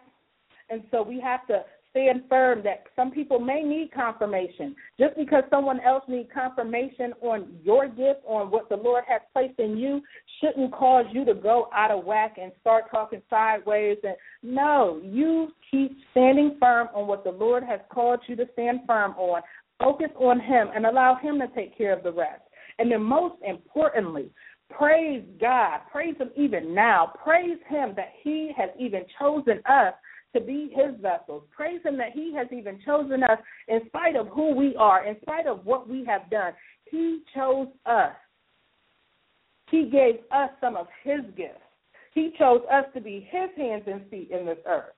And 0.70 0.82
so 0.90 1.02
we 1.02 1.20
have 1.20 1.46
to 1.48 1.64
stand 1.98 2.22
firm 2.28 2.62
that 2.64 2.84
some 2.96 3.10
people 3.10 3.38
may 3.38 3.62
need 3.62 3.90
confirmation. 3.92 4.74
Just 4.98 5.16
because 5.16 5.42
someone 5.50 5.80
else 5.80 6.04
needs 6.08 6.28
confirmation 6.32 7.12
on 7.20 7.48
your 7.62 7.88
gift, 7.88 8.20
on 8.26 8.50
what 8.50 8.68
the 8.68 8.76
Lord 8.76 9.04
has 9.08 9.20
placed 9.32 9.58
in 9.58 9.76
you, 9.76 10.00
shouldn't 10.40 10.72
cause 10.72 11.06
you 11.12 11.24
to 11.24 11.34
go 11.34 11.68
out 11.74 11.90
of 11.90 12.04
whack 12.04 12.36
and 12.40 12.52
start 12.60 12.84
talking 12.90 13.22
sideways. 13.28 13.98
And 14.04 14.16
no, 14.42 15.00
you 15.04 15.48
keep 15.70 15.96
standing 16.12 16.56
firm 16.60 16.88
on 16.94 17.06
what 17.06 17.24
the 17.24 17.30
Lord 17.30 17.64
has 17.64 17.80
called 17.92 18.20
you 18.26 18.36
to 18.36 18.46
stand 18.52 18.80
firm 18.86 19.12
on. 19.12 19.42
Focus 19.78 20.10
on 20.18 20.40
Him 20.40 20.68
and 20.74 20.86
allow 20.86 21.16
Him 21.16 21.38
to 21.38 21.48
take 21.54 21.76
care 21.76 21.96
of 21.96 22.02
the 22.02 22.12
rest. 22.12 22.42
And 22.78 22.90
then, 22.90 23.02
most 23.02 23.36
importantly, 23.44 24.30
praise 24.70 25.24
God. 25.40 25.80
Praise 25.90 26.14
Him 26.18 26.30
even 26.36 26.74
now. 26.74 27.12
Praise 27.22 27.58
Him 27.68 27.92
that 27.96 28.12
He 28.22 28.52
has 28.56 28.70
even 28.78 29.04
chosen 29.18 29.60
us 29.68 29.94
to 30.34 30.40
be 30.40 30.70
his 30.74 30.94
vessels. 31.00 31.42
Praise 31.54 31.80
him 31.84 31.96
that 31.98 32.12
he 32.12 32.34
has 32.34 32.46
even 32.52 32.78
chosen 32.84 33.22
us 33.22 33.38
in 33.68 33.80
spite 33.86 34.16
of 34.16 34.28
who 34.28 34.54
we 34.54 34.76
are, 34.76 35.06
in 35.06 35.16
spite 35.22 35.46
of 35.46 35.64
what 35.64 35.88
we 35.88 36.04
have 36.04 36.28
done. 36.30 36.52
He 36.90 37.20
chose 37.34 37.68
us. 37.86 38.14
He 39.70 39.90
gave 39.90 40.20
us 40.32 40.50
some 40.60 40.76
of 40.76 40.86
his 41.02 41.20
gifts. 41.36 41.60
He 42.14 42.32
chose 42.38 42.62
us 42.72 42.84
to 42.94 43.00
be 43.00 43.28
his 43.30 43.50
hands 43.56 43.84
and 43.86 44.08
feet 44.10 44.30
in 44.30 44.46
this 44.46 44.58
earth. 44.66 44.94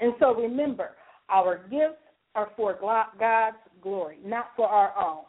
And 0.00 0.14
so 0.20 0.34
remember, 0.34 0.90
our 1.28 1.66
gifts 1.70 2.02
are 2.34 2.50
for 2.56 2.78
God's 3.18 3.56
glory, 3.82 4.18
not 4.24 4.48
for 4.56 4.66
our 4.66 4.92
own. 4.98 5.24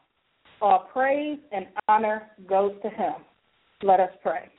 All 0.62 0.90
praise 0.92 1.40
and 1.52 1.68
honor 1.88 2.30
goes 2.48 2.74
to 2.82 2.90
him. 2.90 3.14
Let 3.84 4.00
us 4.00 4.12
pray. 4.24 4.50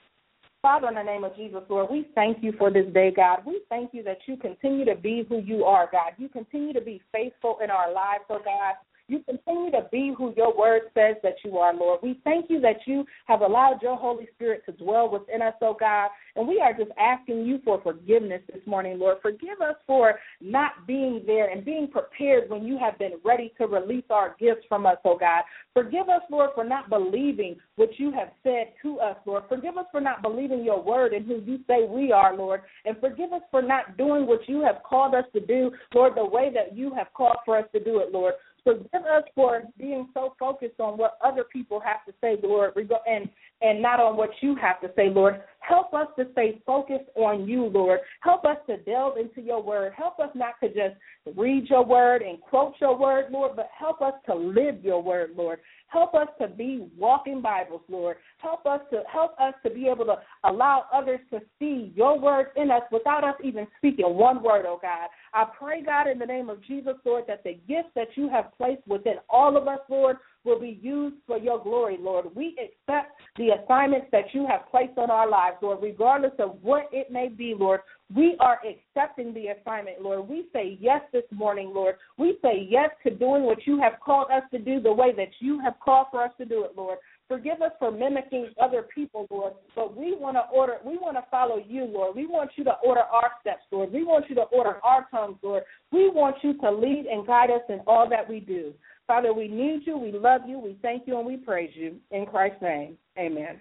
Father, 0.67 0.89
in 0.89 0.97
the 0.97 1.03
name 1.05 1.23
of 1.23 1.37
Jesus, 1.37 1.61
Lord, 1.69 1.93
we 1.93 2.09
thank 2.17 2.43
you 2.43 2.53
for 2.59 2.73
this 2.73 2.93
day, 2.93 3.13
God. 3.15 3.43
We 3.47 3.61
thank 3.69 3.95
you 3.95 4.03
that 4.03 4.19
you 4.27 4.37
continue 4.37 4.85
to 4.87 4.97
be 4.97 5.25
who 5.29 5.39
you 5.39 5.63
are, 5.63 5.89
God. 5.93 6.15
You 6.19 6.29
continue 6.29 6.73
to 6.73 6.81
be 6.81 7.01
faithful 7.13 7.59
in 7.63 7.71
our 7.71 7.93
lives, 7.93 8.25
oh 8.29 8.41
God. 8.45 8.75
You 9.09 9.21
continue 9.21 9.71
to 9.71 9.87
be 9.93 10.13
who 10.17 10.35
your 10.37 10.57
word 10.57 10.83
says 10.93 11.15
that 11.23 11.37
you 11.45 11.59
are, 11.59 11.73
Lord. 11.73 12.01
We 12.03 12.21
thank 12.25 12.51
you 12.51 12.61
that 12.63 12.79
you 12.87 13.05
have 13.27 13.41
allowed 13.41 13.81
your 13.81 13.97
Holy 13.97 14.27
Spirit 14.35 14.65
to 14.67 14.73
dwell 14.73 15.09
within 15.09 15.43
us, 15.43 15.55
oh 15.63 15.77
God. 15.79 16.09
And 16.35 16.49
we 16.49 16.61
are 16.61 16.73
just 16.73 16.91
asking 16.99 17.47
you 17.47 17.61
for 17.65 17.81
forgiveness 17.81 18.43
this 18.53 18.67
morning, 18.67 18.99
Lord. 18.99 19.19
Forgive 19.23 19.61
us 19.61 19.77
for 19.87 20.19
not 20.41 20.89
being 20.89 21.23
there 21.25 21.51
and 21.51 21.65
being 21.65 21.87
prepared 21.89 22.51
when 22.51 22.65
you 22.65 22.79
have 22.79 22.99
been 22.99 23.13
ready 23.25 23.53
to 23.59 23.67
release 23.67 24.05
our 24.11 24.35
gifts 24.41 24.65
from 24.69 24.87
us, 24.87 24.97
oh 25.05 25.17
God. 25.17 25.45
Forgive 25.73 26.09
us, 26.09 26.23
Lord, 26.29 26.51
for 26.57 26.65
not 26.65 26.91
believing 26.91 27.57
what 27.77 27.91
you 27.99 28.11
have 28.11 28.31
said 28.43 28.73
to 28.83 28.99
us, 28.99 29.17
Lord. 29.25 29.45
Forgive 29.49 29.77
us 29.77 29.87
for 29.93 30.01
not 30.01 30.21
believing 30.21 30.65
your 30.65 30.83
word 30.83 31.13
and 31.13 31.25
who 31.27 31.41
you 31.41 31.61
say 31.69 31.87
we 31.89 32.11
are, 32.11 32.37
Lord. 32.37 32.63
And 32.85 32.97
forgive 32.99 33.33
us 33.33 33.43
for 33.53 33.63
not 33.63 33.97
doing 33.97 34.27
what 34.27 34.49
you 34.49 34.63
have 34.63 34.83
called 34.83 35.15
us 35.15 35.25
to 35.33 35.41
do, 35.41 35.71
Lord, 35.95 36.15
the 36.17 36.25
way 36.25 36.51
that 36.53 36.77
you 36.77 36.93
have 36.95 37.13
called 37.15 37.37
for 37.45 37.57
us 37.57 37.67
to 37.73 37.83
do 37.83 38.01
it, 38.01 38.13
Lord. 38.13 38.35
Forgive 38.67 39.07
us 39.07 39.23
for 39.37 39.63
being 39.79 40.09
so 40.13 40.35
focused 40.41 40.81
on 40.81 40.99
what 40.99 41.19
other 41.25 41.45
people 41.45 41.79
have 41.79 42.05
to 42.05 42.13
say, 42.21 42.35
Lord, 42.43 42.73
and 43.07 43.29
and 43.63 43.81
not 43.81 44.01
on 44.01 44.17
what 44.17 44.31
you 44.41 44.57
have 44.57 44.81
to 44.81 44.91
say, 44.97 45.09
Lord. 45.09 45.41
Help 45.61 45.95
us 45.95 46.09
to 46.19 46.27
stay 46.33 46.61
focused 46.67 47.09
on 47.15 47.47
you, 47.47 47.67
Lord. 47.67 48.01
Help 48.23 48.45
us 48.45 48.57
to 48.67 48.79
delve 48.79 49.19
into 49.19 49.41
your 49.41 49.63
word. 49.63 49.93
Help 49.97 50.19
us 50.19 50.31
not 50.35 50.55
to 50.65 50.69
just 50.69 50.97
read 51.37 51.71
your 51.71 51.85
word 51.85 52.23
and 52.23 52.41
quote 52.41 52.75
your 52.81 52.99
word, 52.99 53.27
Lord, 53.31 53.53
but 53.55 53.69
help 53.79 54.03
us 54.03 54.15
to 54.27 54.35
live 54.35 54.83
your 54.83 55.01
word, 55.01 55.31
Lord. 55.37 55.61
Help 55.89 56.15
us 56.15 56.29
to 56.41 56.49
be 56.49 56.87
walking 56.97 57.41
Bibles, 57.41 57.83
Lord. 57.89 58.17
Help 58.39 58.67
us 58.67 58.81
to 58.91 59.03
help 59.11 59.39
us 59.41 59.55
to 59.65 59.71
be 59.71 59.89
able 59.89 60.05
to 60.07 60.17
allow 60.45 60.87
others 60.93 61.21
to 61.31 61.41
see 61.59 61.93
your 61.95 62.19
word 62.19 62.49
in 62.57 62.71
us 62.71 62.83
without 62.91 63.25
us 63.25 63.35
even 63.43 63.67
speaking 63.79 64.07
one 64.15 64.43
word, 64.43 64.65
oh 64.67 64.79
God. 64.81 65.09
I 65.33 65.45
pray, 65.59 65.83
God, 65.83 66.09
in 66.09 66.19
the 66.19 66.27
name 66.27 66.51
of 66.51 66.63
Jesus, 66.65 66.95
Lord, 67.05 67.25
that 67.29 67.45
the 67.45 67.59
gifts 67.69 67.91
that 67.95 68.09
you 68.17 68.29
have 68.29 68.57
placed 68.57 68.87
within 68.87 69.17
all 69.29 69.57
of 69.57 69.69
us, 69.69 69.81
Lord, 69.89 70.17
will 70.45 70.61
be 70.61 70.79
used 70.81 71.17
for 71.27 71.39
your 71.39 71.63
glory, 71.63 71.97
Lord. 72.01 72.27
We 72.35 72.57
accept 72.59 73.13
the 73.37 73.51
assignments 73.51 74.07
that 74.13 74.33
you 74.33 74.47
have 74.47 74.71
placed 74.71 74.97
on 74.97 75.11
our 75.11 75.29
lives, 75.29 75.57
Lord, 75.61 75.79
regardless 75.83 76.33
of 76.39 76.59
what 76.63 76.89
it 76.93 77.11
may 77.11 77.29
be, 77.29 77.55
Lord. 77.59 77.81
We 78.15 78.37
are 78.39 78.61
accepting 78.65 79.35
the 79.35 79.49
assignment, 79.49 80.01
Lord. 80.01 80.29
We 80.29 80.47
say 80.53 80.79
yes 80.81 81.01
this 81.13 81.25
morning, 81.33 81.73
Lord. 81.75 81.97
We 82.19 82.39
say 82.41 82.67
yes 82.69 82.91
to 83.03 83.11
doing 83.11 83.43
what 83.43 83.67
you 83.67 83.81
have 83.81 83.95
called 84.05 84.31
us 84.31 84.43
to 84.53 84.59
do 84.61 84.81
the 84.81 84.93
way 84.93 85.13
that 85.17 85.31
you 85.41 85.59
have 85.61 85.75
called 85.85 86.07
for 86.13 86.23
us 86.23 86.31
to 86.39 86.45
do 86.45 86.65
it, 86.65 86.73
Lord. 86.77 86.99
Forgive 87.27 87.61
us 87.63 87.73
for 87.81 87.91
mimicking 87.91 88.51
other 88.63 88.87
people, 88.95 89.27
Lord, 89.29 89.55
but 89.75 89.97
we 89.97 90.15
want 90.15 90.37
to 90.37 90.45
order, 90.55 90.77
we 90.85 90.97
want 90.97 91.17
to 91.17 91.25
follow 91.29 91.61
you, 91.67 91.85
Lord. 91.85 92.15
We 92.15 92.27
want 92.27 92.53
you 92.55 92.63
to 92.65 92.75
order 92.85 93.01
our 93.01 93.33
steps, 93.41 93.63
Lord. 93.73 93.93
We 93.93 94.05
want 94.05 94.27
you 94.29 94.37
to 94.37 94.43
order 94.43 94.79
our 94.85 95.09
tongues, 95.11 95.39
Lord. 95.43 95.65
We 95.91 96.09
want 96.09 96.37
you 96.43 96.57
to 96.59 96.71
lead 96.71 97.07
and 97.11 97.27
guide 97.27 97.51
us 97.51 97.63
in 97.69 97.81
all 97.89 98.09
that 98.09 98.29
we 98.29 98.39
do. 98.39 98.73
Father, 99.09 99.33
we 99.33 99.49
need 99.49 99.83
you, 99.87 99.99
we 99.99 100.13
love 100.13 100.43
you, 100.47 100.61
we 100.61 100.79
thank 100.83 101.09
you, 101.09 101.19
and 101.19 101.27
we 101.27 101.37
praise 101.37 101.71
you. 101.75 101.97
In 102.13 102.27
Christ's 102.27 102.63
name, 102.63 102.97
amen. 103.19 103.61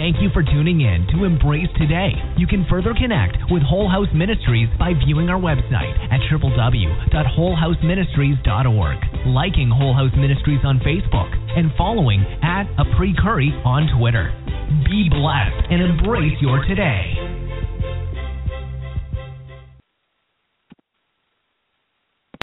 Thank 0.00 0.16
you 0.22 0.30
for 0.32 0.40
tuning 0.42 0.80
in 0.80 1.06
to 1.12 1.24
Embrace 1.24 1.68
Today. 1.76 2.12
You 2.38 2.46
can 2.46 2.64
further 2.70 2.94
connect 2.94 3.36
with 3.50 3.62
Whole 3.62 3.86
House 3.86 4.08
Ministries 4.14 4.70
by 4.78 4.94
viewing 4.94 5.28
our 5.28 5.38
website 5.38 5.92
at 6.10 6.22
www.wholehouseministries.org, 6.32 9.26
liking 9.26 9.68
Whole 9.68 9.92
House 9.92 10.16
Ministries 10.16 10.60
on 10.64 10.78
Facebook, 10.78 11.30
and 11.54 11.70
following 11.76 12.24
at 12.42 12.64
Apri 12.80 13.14
Curry 13.22 13.52
on 13.66 13.90
Twitter. 13.98 14.32
Be 14.88 15.10
blessed 15.10 15.66
and 15.68 15.82
embrace 15.82 16.40
your 16.40 16.64
today. 16.64 17.39